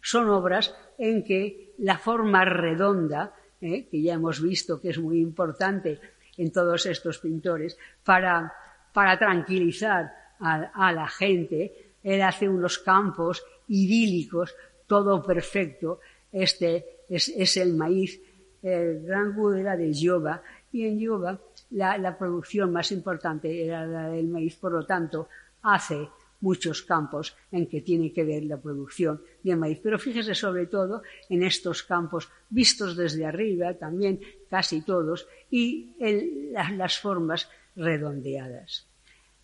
Son 0.00 0.28
obras 0.28 0.74
en 0.98 1.24
que 1.24 1.74
la 1.78 1.98
forma 1.98 2.44
redonda, 2.44 3.34
¿eh? 3.60 3.86
que 3.88 4.02
ya 4.02 4.14
hemos 4.14 4.40
visto 4.42 4.80
que 4.80 4.90
es 4.90 4.98
muy 4.98 5.20
importante 5.20 6.00
en 6.36 6.52
todos 6.52 6.86
estos 6.86 7.18
pintores, 7.18 7.76
para, 8.04 8.52
para 8.92 9.18
tranquilizar 9.18 10.10
a, 10.40 10.92
la 10.92 11.06
gente, 11.06 11.94
él 12.02 12.22
hace 12.22 12.48
unos 12.48 12.78
campos 12.78 13.44
idílicos, 13.68 14.54
todo 14.86 15.22
perfecto. 15.22 16.00
Este 16.32 17.02
es, 17.08 17.56
el 17.58 17.74
maíz. 17.74 18.20
El 18.62 19.02
gran 19.02 19.34
era 19.58 19.76
de 19.76 19.92
Yoba 19.92 20.42
y 20.72 20.86
en 20.86 20.98
Yoba 20.98 21.38
la, 21.70 21.98
la, 21.98 22.16
producción 22.16 22.72
más 22.72 22.92
importante 22.92 23.64
era 23.64 23.86
la 23.86 24.08
del 24.08 24.28
maíz, 24.28 24.56
por 24.56 24.72
lo 24.72 24.84
tanto, 24.84 25.28
hace 25.62 26.08
muchos 26.40 26.82
campos 26.82 27.36
en 27.52 27.66
que 27.66 27.80
tiene 27.80 28.12
que 28.12 28.24
ver 28.24 28.44
la 28.44 28.60
producción 28.60 29.22
de 29.42 29.56
maíz. 29.56 29.80
Pero 29.82 29.98
fíjese 29.98 30.34
sobre 30.34 30.66
todo 30.66 31.02
en 31.28 31.42
estos 31.42 31.82
campos 31.82 32.28
vistos 32.48 32.96
desde 32.96 33.26
arriba, 33.26 33.74
también 33.74 34.20
casi 34.48 34.82
todos, 34.82 35.28
y 35.50 35.94
en 35.98 36.52
las 36.78 36.98
formas 36.98 37.48
redondeadas. 37.76 38.86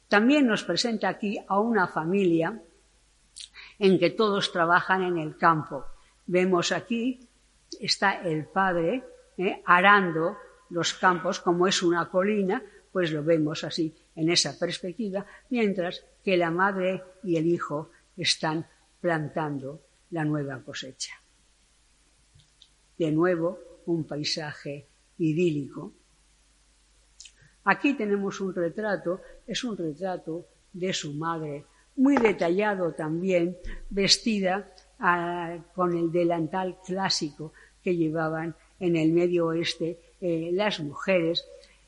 También 0.09 0.47
nos 0.47 0.63
presenta 0.63 1.09
aquí 1.09 1.39
a 1.49 1.59
una 1.59 1.89
familia 1.89 2.63
en 3.79 3.99
que 3.99 4.11
todos 4.11 4.53
trabajan 4.53 5.03
en 5.03 5.19
el 5.19 5.37
campo. 5.37 5.85
Vemos 6.27 6.73
aquí, 6.73 7.21
está 7.81 8.23
el 8.23 8.47
padre 8.47 9.05
eh, 9.37 9.63
arando 9.67 10.37
los 10.71 10.95
campos, 10.95 11.41
como 11.41 11.67
es 11.67 11.83
una 11.83 12.09
colina, 12.09 12.63
pues 12.97 13.13
lo 13.13 13.23
vemos 13.23 13.63
así 13.63 13.95
en 14.15 14.31
esa 14.31 14.59
perspectiva, 14.59 15.27
mientras 15.51 16.03
que 16.25 16.35
la 16.35 16.51
madre 16.51 17.03
y 17.25 17.37
el 17.37 17.47
hijo 17.47 17.91
están 18.17 18.67
plantando 19.03 19.83
la 20.13 20.25
nueva 20.25 20.63
cosecha. 20.63 21.13
De 22.97 23.13
nuevo, 23.13 23.83
un 23.85 24.05
paisaje 24.05 24.87
idílico. 25.19 25.93
Aquí 27.65 27.93
tenemos 27.93 28.41
un 28.41 28.55
retrato, 28.55 29.21
es 29.47 29.63
un 29.63 29.77
retrato 29.77 30.47
de 30.73 30.95
su 30.95 31.13
madre, 31.13 31.67
muy 31.97 32.17
detallado 32.17 32.95
también, 32.95 33.59
vestida 33.91 34.73
ah, 35.01 35.59
con 35.75 35.95
el 35.95 36.11
delantal 36.11 36.79
clásico 36.83 37.53
que 37.83 37.95
llevaban 37.95 38.57
en 38.81 38.97
el 38.97 39.13
medio 39.13 39.49
oeste 39.49 40.01
eh, 40.19 40.49
las 40.51 40.81
mujeres, 40.81 41.47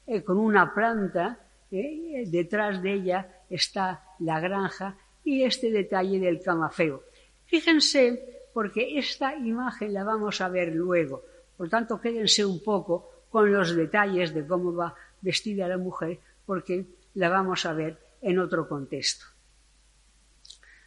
eh, 0.09 0.25
con 0.25 0.39
una 0.39 0.73
planta, 0.73 1.39
eh, 1.71 2.25
detrás 2.27 2.83
de 2.83 2.95
ella 2.95 3.43
está 3.51 4.03
la 4.21 4.41
granja 4.41 4.97
y 5.23 5.43
este 5.43 5.71
detalle 5.71 6.19
del 6.19 6.41
camafeo. 6.41 7.03
Fíjense, 7.45 8.49
porque 8.55 8.99
esta 8.99 9.37
imagen 9.37 9.93
la 9.93 10.05
vamos 10.05 10.41
a 10.41 10.49
ver 10.49 10.75
luego, 10.75 11.25
por 11.59 11.69
tanto 11.69 12.01
quédense 12.01 12.43
un 12.43 12.63
poco 12.65 13.27
con 13.29 13.53
los 13.53 13.77
detalles 13.77 14.33
de 14.33 14.47
cómo 14.47 14.75
va 14.75 14.95
vestida 15.21 15.69
la 15.69 15.77
mujer, 15.77 16.19
porque 16.47 16.87
la 17.13 17.29
vamos 17.29 17.67
a 17.67 17.75
ver 17.75 17.99
en 18.23 18.39
otro 18.39 18.67
contexto. 18.67 19.27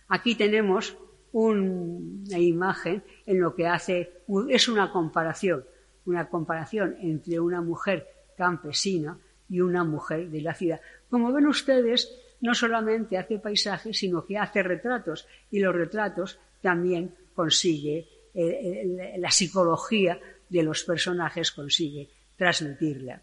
Aquí 0.08 0.34
tenemos 0.34 0.98
una 1.32 2.40
imagen 2.40 3.04
en 3.28 3.40
lo 3.40 3.54
que 3.54 3.68
hace, 3.68 4.24
es 4.50 4.68
una 4.68 4.92
comparación, 4.92 5.64
una 6.06 6.28
comparación 6.28 6.98
entre 7.00 7.40
una 7.40 7.62
mujer 7.62 8.08
campesina 8.42 9.16
y 9.50 9.62
una 9.62 9.84
mujer 9.84 10.28
de 10.30 10.42
la 10.42 10.56
ciudad. 10.56 10.82
Como 11.12 11.32
ven 11.32 11.46
ustedes, 11.46 12.10
no 12.42 12.56
solamente 12.56 13.16
hace 13.16 13.38
paisajes, 13.38 13.96
sino 13.96 14.26
que 14.26 14.36
hace 14.36 14.64
retratos 14.64 15.28
y 15.52 15.60
los 15.60 15.76
retratos 15.76 16.40
también 16.60 17.14
consigue, 17.36 18.08
eh, 18.34 19.16
la 19.20 19.30
psicología 19.30 20.20
de 20.50 20.64
los 20.64 20.84
personajes 20.84 21.52
consigue 21.52 22.10
transmitirla. 22.36 23.22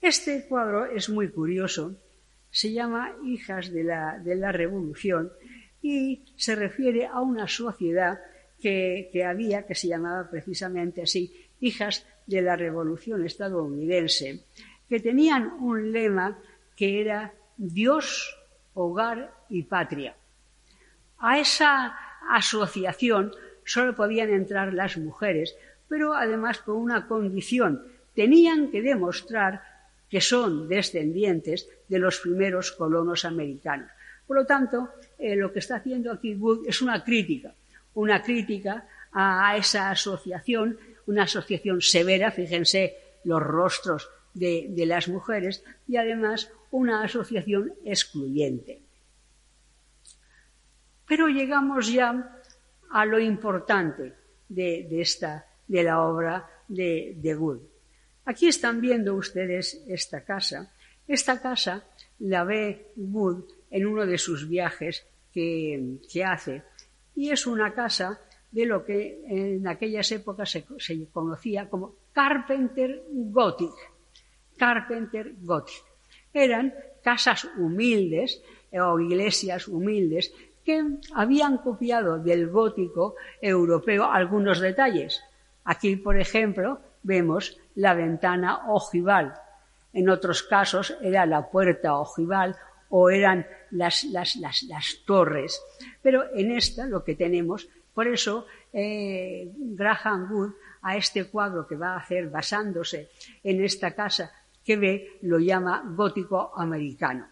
Este 0.00 0.46
cuadro 0.46 0.86
es 0.86 1.08
muy 1.08 1.28
curioso, 1.30 1.96
se 2.48 2.72
llama 2.72 3.12
Hijas 3.24 3.72
de 3.72 3.82
la, 3.82 4.20
de 4.20 4.36
la 4.36 4.52
Revolución 4.52 5.32
y 5.82 6.22
se 6.36 6.54
refiere 6.54 7.06
a 7.06 7.20
una 7.20 7.48
sociedad 7.48 8.20
que, 8.60 9.24
había, 9.28 9.66
que 9.66 9.74
se 9.74 9.88
llamaba 9.88 10.30
precisamente 10.30 11.02
así, 11.02 11.32
hijas 11.60 12.06
de 12.26 12.42
la 12.42 12.56
Revolución 12.56 13.24
estadounidense, 13.24 14.44
que 14.88 15.00
tenían 15.00 15.52
un 15.60 15.92
lema 15.92 16.38
que 16.76 17.00
era 17.00 17.32
Dios, 17.56 18.36
hogar 18.74 19.32
y 19.48 19.62
patria. 19.62 20.14
A 21.18 21.38
esa 21.38 21.96
asociación 22.28 23.32
solo 23.64 23.94
podían 23.94 24.30
entrar 24.30 24.74
las 24.74 24.96
mujeres, 24.98 25.56
pero 25.88 26.14
además 26.14 26.58
con 26.58 26.76
una 26.76 27.06
condición. 27.06 27.86
Tenían 28.14 28.70
que 28.70 28.82
demostrar 28.82 29.62
que 30.10 30.20
son 30.20 30.68
descendientes 30.68 31.68
de 31.88 31.98
los 31.98 32.20
primeros 32.20 32.72
colonos 32.72 33.24
americanos. 33.24 33.90
Por 34.26 34.36
lo 34.36 34.46
tanto, 34.46 34.90
eh, 35.18 35.36
lo 35.36 35.52
que 35.52 35.60
está 35.60 35.76
haciendo 35.76 36.12
aquí 36.12 36.34
Wood 36.34 36.66
es 36.66 36.82
una 36.82 37.02
crítica, 37.02 37.54
una 37.94 38.22
crítica 38.22 38.86
a 39.12 39.56
esa 39.56 39.90
asociación, 39.90 40.78
una 41.06 41.24
asociación 41.24 41.80
severa, 41.80 42.30
fíjense 42.30 42.96
los 43.24 43.42
rostros 43.42 44.08
de, 44.34 44.72
las 44.86 45.08
mujeres, 45.08 45.64
y 45.88 45.96
además 45.96 46.50
una 46.70 47.02
asociación 47.02 47.72
excluyente. 47.84 48.82
Pero 51.06 51.28
llegamos 51.28 51.92
ya 51.92 52.40
a 52.90 53.04
lo 53.06 53.18
importante 53.18 54.12
de, 54.48 54.86
esta, 55.00 55.46
de 55.66 55.82
la 55.82 56.02
obra 56.02 56.48
de, 56.68 57.14
de 57.16 57.36
Wood. 57.36 57.60
Aquí 58.24 58.48
están 58.48 58.80
viendo 58.80 59.14
ustedes 59.14 59.82
esta 59.86 60.24
casa. 60.24 60.72
Esta 61.06 61.40
casa 61.40 61.84
la 62.18 62.44
ve 62.44 62.92
Wood 62.96 63.44
en 63.70 63.86
uno 63.86 64.04
de 64.04 64.18
sus 64.18 64.48
viajes 64.48 65.06
que, 65.32 66.24
hace. 66.24 66.62
Y 67.14 67.30
es 67.30 67.46
una 67.46 67.72
casa 67.74 68.20
de 68.50 68.66
lo 68.66 68.84
que 68.84 69.22
en 69.26 69.66
aquellas 69.68 70.10
épocas 70.12 70.50
se, 70.50 70.64
conocía 71.12 71.68
como 71.68 71.94
Carpenter 72.12 73.02
Gothic. 73.10 73.74
Carpenter 74.56 75.34
Gothic. 75.40 75.84
Eran 76.32 76.74
casas 77.02 77.46
humildes 77.56 78.42
eh, 78.70 78.80
o 78.80 78.98
iglesias 78.98 79.68
humildes 79.68 80.32
que 80.64 80.82
habían 81.14 81.58
copiado 81.58 82.18
del 82.18 82.48
gótico 82.48 83.14
europeo 83.40 84.04
algunos 84.04 84.60
detalles. 84.60 85.22
Aquí, 85.64 85.96
por 85.96 86.18
ejemplo, 86.18 86.80
vemos 87.02 87.58
la 87.76 87.94
ventana 87.94 88.68
ojival. 88.68 89.34
En 89.92 90.08
otros 90.08 90.42
casos 90.42 90.96
era 91.00 91.24
la 91.24 91.50
puerta 91.50 91.96
ojival 91.96 92.56
o 92.88 93.10
eran 93.10 93.46
las, 93.70 94.04
las, 94.04 94.36
las, 94.36 95.02
torres. 95.06 95.62
Pero 96.02 96.24
en 96.34 96.52
esta 96.52 96.86
lo 96.86 97.04
que 97.04 97.14
tenemos, 97.14 97.68
por 97.96 98.06
eso 98.06 98.44
eh, 98.74 99.50
Graham 99.56 100.30
Wood 100.30 100.52
a 100.82 100.98
este 100.98 101.24
cuadro 101.24 101.66
que 101.66 101.76
va 101.76 101.94
a 101.94 102.00
hacer 102.00 102.28
basándose 102.28 103.08
en 103.42 103.64
esta 103.64 103.94
casa 103.94 104.30
que 104.62 104.76
ve 104.76 105.18
lo 105.22 105.38
llama 105.38 105.82
gótico 105.96 106.52
americano 106.54 107.26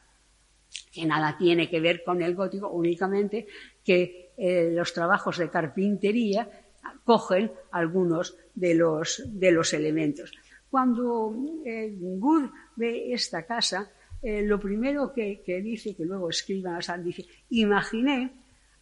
que 0.90 1.04
nada 1.04 1.36
tiene 1.36 1.68
que 1.68 1.80
ver 1.80 2.02
con 2.02 2.22
el 2.22 2.34
gótico, 2.34 2.70
únicamente 2.70 3.46
que 3.84 4.32
eh, 4.36 4.70
los 4.72 4.92
trabajos 4.92 5.38
de 5.38 5.50
carpintería 5.50 6.48
cogen 7.04 7.52
algunos 7.72 8.36
de 8.54 8.74
los, 8.74 9.22
de 9.26 9.52
los 9.52 9.72
elementos. 9.74 10.32
Cuando 10.70 11.34
eh, 11.64 11.94
Wood 12.00 12.50
ve 12.76 13.12
esta 13.12 13.44
casa, 13.44 13.90
eh, 14.22 14.42
lo 14.42 14.58
primero 14.58 15.12
que, 15.12 15.42
dice, 15.62 15.94
que 15.94 16.04
luego 16.04 16.30
escriba 16.30 16.78
dice, 17.02 17.26
imaginé 17.50 18.32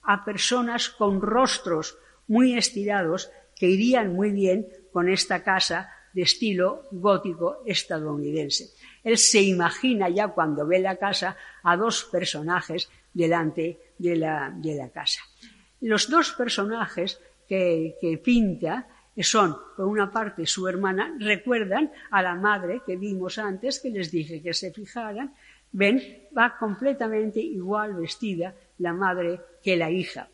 a 0.02 0.24
personas 0.24 0.88
con 0.88 1.20
rostros 1.20 1.98
muy 2.26 2.56
estirados 2.56 3.30
que 3.54 3.66
irían 3.68 4.14
muy 4.14 4.30
bien 4.30 4.66
con 4.92 5.08
esta 5.08 5.42
casa 5.42 5.90
de 6.12 6.22
estilo 6.22 6.82
gótico 6.90 7.62
estadounidense. 7.64 8.70
Él 9.02 9.18
se 9.18 9.42
imagina 9.42 10.08
ya 10.08 10.28
cuando 10.28 10.66
ve 10.66 10.78
la 10.78 10.96
casa 10.96 11.36
a 11.62 11.76
dos 11.76 12.04
personajes 12.04 12.90
delante 13.12 13.94
de 13.98 14.16
la, 14.16 14.90
casa. 14.92 15.20
Los 15.80 16.08
dos 16.08 16.32
personajes 16.32 17.20
que, 17.48 17.96
que 18.00 18.18
pinta 18.18 18.86
son, 19.20 19.56
por 19.76 19.86
una 19.86 20.10
parte, 20.10 20.46
su 20.46 20.66
hermana, 20.68 21.14
recuerdan 21.18 21.90
a 22.10 22.22
la 22.22 22.34
madre 22.34 22.82
que 22.86 22.96
vimos 22.96 23.38
antes, 23.38 23.80
que 23.80 23.90
les 23.90 24.10
dije 24.10 24.40
que 24.40 24.54
se 24.54 24.72
fijaran, 24.72 25.34
ven, 25.72 26.00
va 26.36 26.56
completamente 26.58 27.40
igual 27.40 27.94
vestida 27.94 28.54
la 28.78 28.92
madre 28.92 29.40
que 29.62 29.76
la 29.76 29.90
hija. 29.90 30.28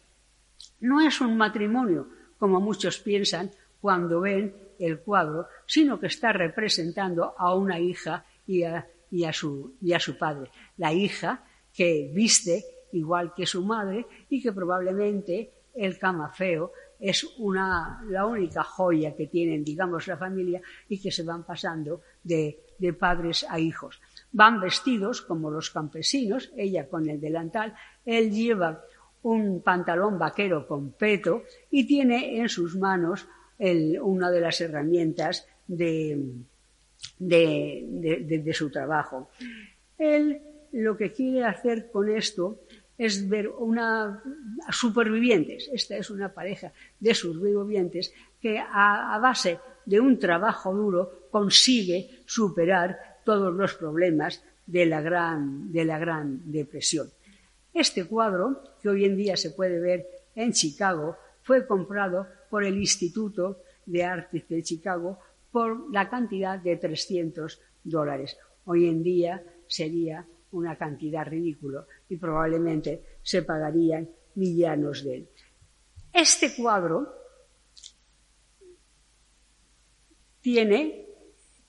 No 0.81 1.01
es 1.01 1.21
un 1.21 1.37
matrimonio, 1.37 2.09
como 2.39 2.61
muchos 2.61 2.99
piensan 2.99 3.51
cuando 3.81 4.21
ven 4.21 4.55
el 4.79 5.01
cuadro, 5.01 5.49
sino 5.67 5.99
que 5.99 6.07
está 6.07 6.33
representando 6.33 7.35
a 7.37 7.55
una 7.55 7.79
hija 7.81 8.25
y 8.47 8.63
a, 8.63 9.33
su, 9.33 9.77
y 9.81 9.93
a 9.93 10.01
su 10.01 10.17
padre. 10.17 10.51
La 10.77 10.93
hija 10.93 11.45
que 11.73 12.11
viste 12.13 12.65
igual 12.93 13.35
que 13.35 13.47
su 13.47 13.65
madre 13.65 14.07
y 14.29 14.41
que 14.43 14.53
probablemente 14.53 15.53
el 15.75 15.99
camafeo 15.99 16.73
es 16.99 17.25
una, 17.39 18.03
la 18.09 18.27
única 18.27 18.65
joya 18.65 19.15
que 19.15 19.27
tienen, 19.27 19.63
digamos, 19.63 20.09
la 20.09 20.17
familia 20.17 20.61
y 20.89 21.01
que 21.01 21.13
se 21.13 21.23
van 21.23 21.45
pasando 21.45 22.03
de 22.23 22.97
padres 22.99 23.47
a 23.49 23.59
hijos. 23.61 24.01
Van 24.33 24.61
vestidos 24.61 25.23
como 25.23 25.51
los 25.51 25.71
campesinos, 25.71 26.53
ella 26.57 26.89
con 26.89 27.09
el 27.09 27.21
delantal, 27.21 27.75
él 28.05 28.31
lleva 28.31 28.85
un 29.23 29.63
pantalón 29.63 30.19
vaquero 30.19 30.67
con 30.67 30.93
peto 30.93 31.43
y 31.71 31.87
tiene 31.87 32.39
en 32.39 32.49
sus 32.49 32.77
manos 32.77 33.27
una 33.59 34.31
de 34.31 34.41
las 34.41 34.61
herramientas 34.61 35.47
de, 35.67 36.35
de, 37.19 38.53
su 38.55 38.71
trabajo. 38.71 39.31
Él 39.99 40.41
lo 40.73 40.97
que 40.97 41.13
quiere 41.13 41.45
hacer 41.45 41.91
con 41.91 42.09
esto 42.09 42.61
es 42.97 43.29
ver 43.29 43.49
una 43.49 44.23
supervivientes. 44.71 45.69
Esta 45.73 45.97
es 45.97 46.11
una 46.11 46.33
pareja 46.33 46.73
de 47.01 47.15
supervivientes 47.15 48.13
que 48.41 48.59
a 48.59 49.19
base 49.21 49.59
de 49.85 49.99
un 49.99 50.19
trabajo 50.19 50.75
duro 50.75 51.29
consigue 51.31 52.23
superar 52.27 53.18
todos 53.29 53.53
los 53.53 53.75
problemas 53.75 54.43
de 54.65 54.87
la 54.87 55.03
gran, 55.03 55.71
de 55.71 55.85
la 55.85 55.99
gran 55.99 56.51
depresión. 56.51 57.11
Este 57.75 58.07
cuadro, 58.07 58.63
que 58.81 58.89
hoy 58.89 59.05
en 59.05 59.19
día 59.19 59.37
se 59.37 59.51
puede 59.51 59.79
ver 59.79 60.07
en 60.35 60.55
Chicago, 60.55 61.15
fue 61.43 61.67
comprado 61.67 62.27
por 62.49 62.65
el 62.65 62.79
Instituto 62.79 63.61
de 63.85 64.03
Artes 64.03 64.49
de 64.49 64.63
Chicago 64.63 65.19
por 65.53 65.93
la 65.93 66.09
cantidad 66.09 66.59
de 66.59 66.77
300 66.77 67.61
dólares. 67.85 68.39
Hoy 68.65 68.89
en 68.89 69.03
día 69.03 69.45
sería 69.67 70.25
una 70.53 70.77
cantidad 70.77 71.27
ridícula 71.27 71.85
y 72.09 72.17
probablemente 72.17 73.19
se 73.23 73.43
pagarían 73.43 74.09
millanos 74.37 75.05
de 75.05 75.15
él. 75.17 75.29
Este 76.15 76.57
cuadro 76.57 77.15
tiene 80.41 81.08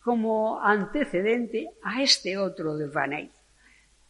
como 0.09 0.59
antecedente 0.59 1.69
a 1.83 2.01
este 2.01 2.35
otro 2.35 2.75
de 2.75 2.87
Van 2.87 3.13
Eyck. 3.13 3.29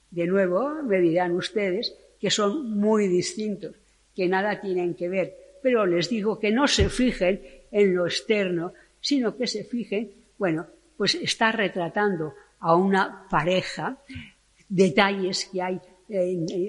De 0.09 0.25
nuevo, 0.27 0.81
me 0.81 1.01
dirán 1.01 1.35
ustedes 1.35 1.93
que 2.21 2.31
son 2.31 2.71
muy 2.79 3.09
distintos, 3.09 3.75
que 4.15 4.25
nada 4.29 4.61
tienen 4.61 4.93
que 4.93 5.09
ver, 5.09 5.35
pero 5.61 5.85
les 5.85 6.07
digo 6.07 6.39
que 6.39 6.51
no 6.51 6.69
se 6.69 6.87
fijen 6.87 7.41
en 7.69 7.93
lo 7.93 8.05
externo, 8.05 8.71
sino 9.01 9.35
que 9.35 9.45
se 9.45 9.65
fijen, 9.65 10.09
bueno, 10.37 10.67
pues 10.95 11.15
está 11.15 11.51
retratando 11.51 12.33
a 12.61 12.77
una 12.77 13.27
pareja, 13.29 13.97
detalles 14.69 15.49
que 15.51 15.61
hay, 15.61 15.81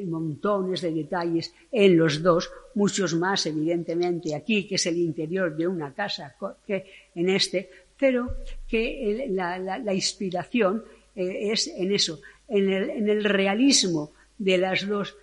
montones 0.09 0.81
de 0.81 0.91
detalles 0.91 1.55
en 1.71 1.97
los 1.97 2.21
dos, 2.21 2.51
muchos 2.75 3.15
más 3.15 3.47
evidentemente 3.47 4.35
aquí, 4.35 4.67
que 4.67 4.75
es 4.75 4.87
el 4.87 4.99
interior 4.99 5.57
de 5.57 5.69
una 5.69 5.95
casa, 5.95 6.35
que 6.67 6.85
en 7.15 7.29
este, 7.31 7.71
pero 8.01 8.39
que 8.67 9.29
la, 9.29 9.95
inspiración 9.95 10.83
eh, 11.15 11.53
es 11.53 11.69
en 11.69 11.93
eso, 11.93 12.21
en 12.49 13.09
el, 13.09 13.25
realismo 13.25 14.13
de 14.39 14.57
las, 14.57 14.87
dos, 14.87 15.15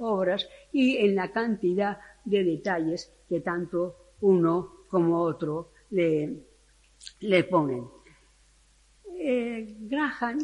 obras 0.00 0.48
y 0.72 0.96
en 0.96 1.14
la 1.14 1.30
cantidad 1.30 1.98
de 2.24 2.42
detalles 2.44 3.12
que 3.28 3.40
tanto 3.40 4.14
uno 4.22 4.86
como 4.88 5.20
otro 5.20 5.72
le, 5.90 6.34
le 7.20 7.44
ponen. 7.44 7.84
Eh, 9.18 9.76
Graham, 9.80 10.38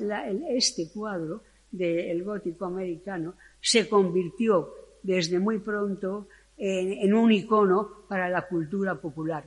este 0.50 0.90
cuadro 0.92 1.42
del 1.70 2.22
gótico 2.24 2.66
americano, 2.66 3.34
se 3.58 3.88
convirtió 3.88 4.74
desde 5.02 5.38
muy 5.38 5.60
pronto 5.60 6.28
en 6.58 7.12
un 7.14 7.32
icono 7.32 8.04
para 8.06 8.28
la 8.28 8.46
cultura 8.46 8.94
popular. 8.94 9.44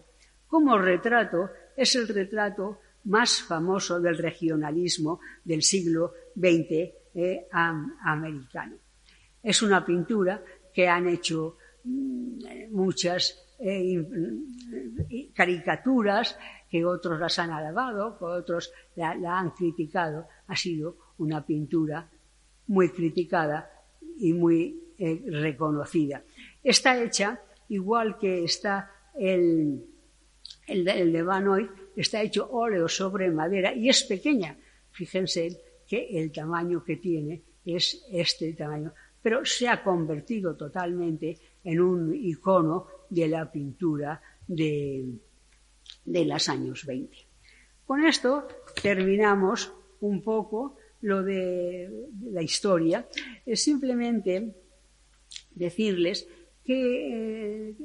Como 0.47 0.77
retrato, 0.77 1.49
es 1.75 1.95
el 1.95 2.07
retrato 2.07 2.79
más 3.05 3.41
famoso 3.41 3.99
del 3.99 4.17
regionalismo 4.17 5.19
del 5.43 5.61
siglo 5.61 6.13
XX 6.35 6.93
eh, 7.13 7.47
americano. 7.51 8.75
Es 9.41 9.61
una 9.61 9.85
pintura 9.85 10.43
que 10.73 10.87
han 10.87 11.07
hecho 11.07 11.57
mmm, 11.83 12.71
muchas 12.71 13.45
eh, 13.59 14.03
caricaturas, 15.33 16.37
que 16.69 16.83
otros 16.83 17.19
las 17.19 17.39
han 17.39 17.51
alabado, 17.51 18.17
que 18.17 18.25
otros 18.25 18.71
la, 18.95 19.39
han 19.39 19.51
criticado. 19.51 20.27
Ha 20.47 20.55
sido 20.55 20.97
una 21.19 21.45
pintura 21.45 22.09
muy 22.67 22.89
criticada 22.89 23.69
y 24.17 24.33
muy 24.33 24.93
eh, 24.97 25.23
reconocida. 25.27 26.23
Está 26.63 27.01
hecha 27.01 27.39
igual 27.69 28.17
que 28.17 28.43
está 28.43 28.91
el, 29.17 29.85
el, 30.67 30.87
el 30.87 31.11
de 31.11 31.23
Van 31.23 31.47
Hoy, 31.47 31.69
está 31.95 32.21
hecho 32.21 32.49
óleo 32.51 32.87
sobre 32.87 33.29
madera 33.29 33.73
y 33.73 33.89
es 33.89 34.03
pequeña. 34.03 34.57
Fíjense 34.91 35.61
que 35.87 36.19
el 36.19 36.31
tamaño 36.31 36.83
que 36.83 36.97
tiene 36.97 37.41
es 37.65 38.05
este 38.11 38.53
tamaño, 38.53 38.93
pero 39.21 39.43
se 39.45 39.67
ha 39.67 39.83
convertido 39.83 40.55
totalmente 40.55 41.37
en 41.63 41.79
un 41.79 42.13
icono 42.13 42.87
de 43.09 43.27
la 43.27 43.51
pintura 43.51 44.21
de, 44.47 45.05
de 46.05 46.25
los 46.25 46.49
años 46.49 46.85
20. 46.85 47.17
Con 47.85 48.05
esto 48.05 48.47
terminamos 48.81 49.71
un 50.01 50.21
poco 50.21 50.77
lo 51.01 51.23
de 51.23 52.09
la 52.31 52.41
historia. 52.41 53.07
Es 53.45 53.63
simplemente 53.63 54.55
decirles 55.51 56.27
que 56.63 57.69
eh, 57.69 57.75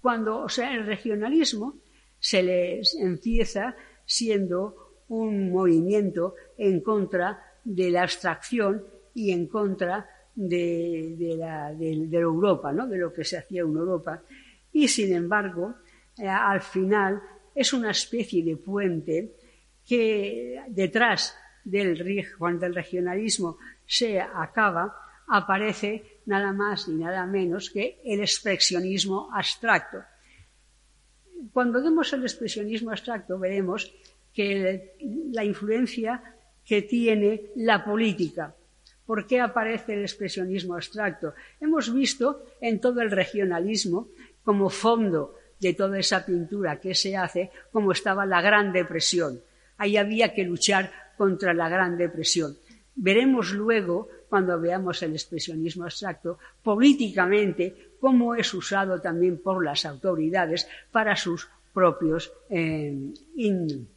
cuando, 0.00 0.38
o 0.38 0.48
sea, 0.48 0.74
el 0.74 0.86
regionalismo 0.86 1.74
se 2.18 2.42
les 2.42 2.94
empieza 2.94 3.76
siendo 4.04 5.02
un 5.08 5.50
movimiento 5.50 6.34
en 6.56 6.80
contra 6.80 7.42
de 7.64 7.90
la 7.90 8.02
abstracción 8.02 8.84
y 9.14 9.32
en 9.32 9.46
contra 9.46 10.08
de, 10.34 11.14
de, 11.18 11.36
la, 11.36 11.72
de, 11.74 12.06
de 12.06 12.18
Europa, 12.18 12.72
¿no? 12.72 12.86
de 12.86 12.98
lo 12.98 13.12
que 13.12 13.24
se 13.24 13.38
hacía 13.38 13.62
en 13.62 13.76
Europa. 13.76 14.22
Y 14.72 14.88
sin 14.88 15.14
embargo, 15.14 15.74
eh, 16.18 16.28
al 16.28 16.60
final 16.60 17.20
es 17.54 17.72
una 17.72 17.90
especie 17.90 18.44
de 18.44 18.56
puente 18.56 19.34
que 19.86 20.62
detrás 20.68 21.36
del, 21.64 22.26
cuando 22.38 22.68
regionalismo 22.68 23.58
se 23.86 24.20
acaba, 24.20 24.96
aparece 25.28 26.09
nada 26.26 26.52
más 26.52 26.88
ni 26.88 27.02
nada 27.02 27.26
menos 27.26 27.70
que 27.70 28.00
el 28.04 28.20
expresionismo 28.20 29.30
abstracto. 29.32 29.98
Cuando 31.52 31.82
vemos 31.82 32.12
el 32.12 32.22
expresionismo 32.22 32.90
abstracto 32.90 33.38
veremos 33.38 33.92
que 34.32 34.96
la 35.32 35.44
influencia 35.44 36.22
que 36.64 36.82
tiene 36.82 37.50
la 37.56 37.84
política. 37.84 38.54
¿Por 39.06 39.26
qué 39.26 39.40
aparece 39.40 39.94
el 39.94 40.02
expresionismo 40.02 40.74
abstracto? 40.74 41.34
Hemos 41.60 41.92
visto 41.92 42.44
en 42.60 42.80
todo 42.80 43.00
el 43.00 43.10
regionalismo 43.10 44.08
como 44.44 44.70
fondo 44.70 45.34
de 45.58 45.74
toda 45.74 45.98
esa 45.98 46.24
pintura 46.24 46.80
que 46.80 46.94
se 46.94 47.16
hace, 47.16 47.50
como 47.72 47.92
estaba 47.92 48.24
la 48.24 48.40
Gran 48.40 48.72
Depresión. 48.72 49.40
Ahí 49.78 49.96
había 49.96 50.32
que 50.32 50.44
luchar 50.44 50.92
contra 51.16 51.52
la 51.52 51.68
Gran 51.68 51.98
Depresión. 51.98 52.56
Veremos 52.94 53.52
luego, 53.52 54.08
cuando 54.30 54.60
veamos 54.60 55.02
el 55.02 55.12
expresionismo 55.12 55.84
abstracto, 55.84 56.38
políticamente 56.62 57.94
cómo 58.00 58.36
es 58.36 58.54
usado 58.54 59.00
también 59.00 59.42
por 59.42 59.62
las 59.64 59.84
autoridades 59.84 60.68
para 60.92 61.16
sus 61.16 61.48
propios 61.74 62.32
eh, 62.48 62.96
in, 63.34 63.88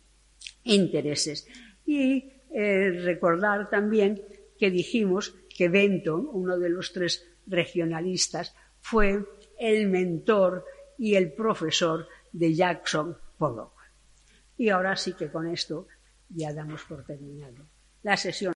intereses. 0.64 1.48
Y 1.86 2.32
eh, 2.52 2.90
recordar 3.04 3.70
también 3.70 4.22
que 4.58 4.72
dijimos 4.72 5.36
que 5.56 5.70
Benton, 5.70 6.28
uno 6.34 6.58
de 6.58 6.70
los 6.70 6.92
tres 6.92 7.30
regionalistas, 7.46 8.56
fue 8.82 9.24
el 9.60 9.88
mentor 9.88 10.66
y 10.98 11.14
el 11.14 11.32
profesor 11.32 12.08
de 12.32 12.56
Jackson 12.56 13.16
Pollock. 13.38 13.74
Y 14.58 14.70
ahora 14.70 14.96
sí 14.96 15.14
que 15.14 15.30
con 15.30 15.48
esto 15.48 15.88
ya 16.30 16.52
damos 16.54 16.84
por 16.86 17.06
terminado 17.06 17.68
la 18.04 18.18
sesión. 18.18 18.52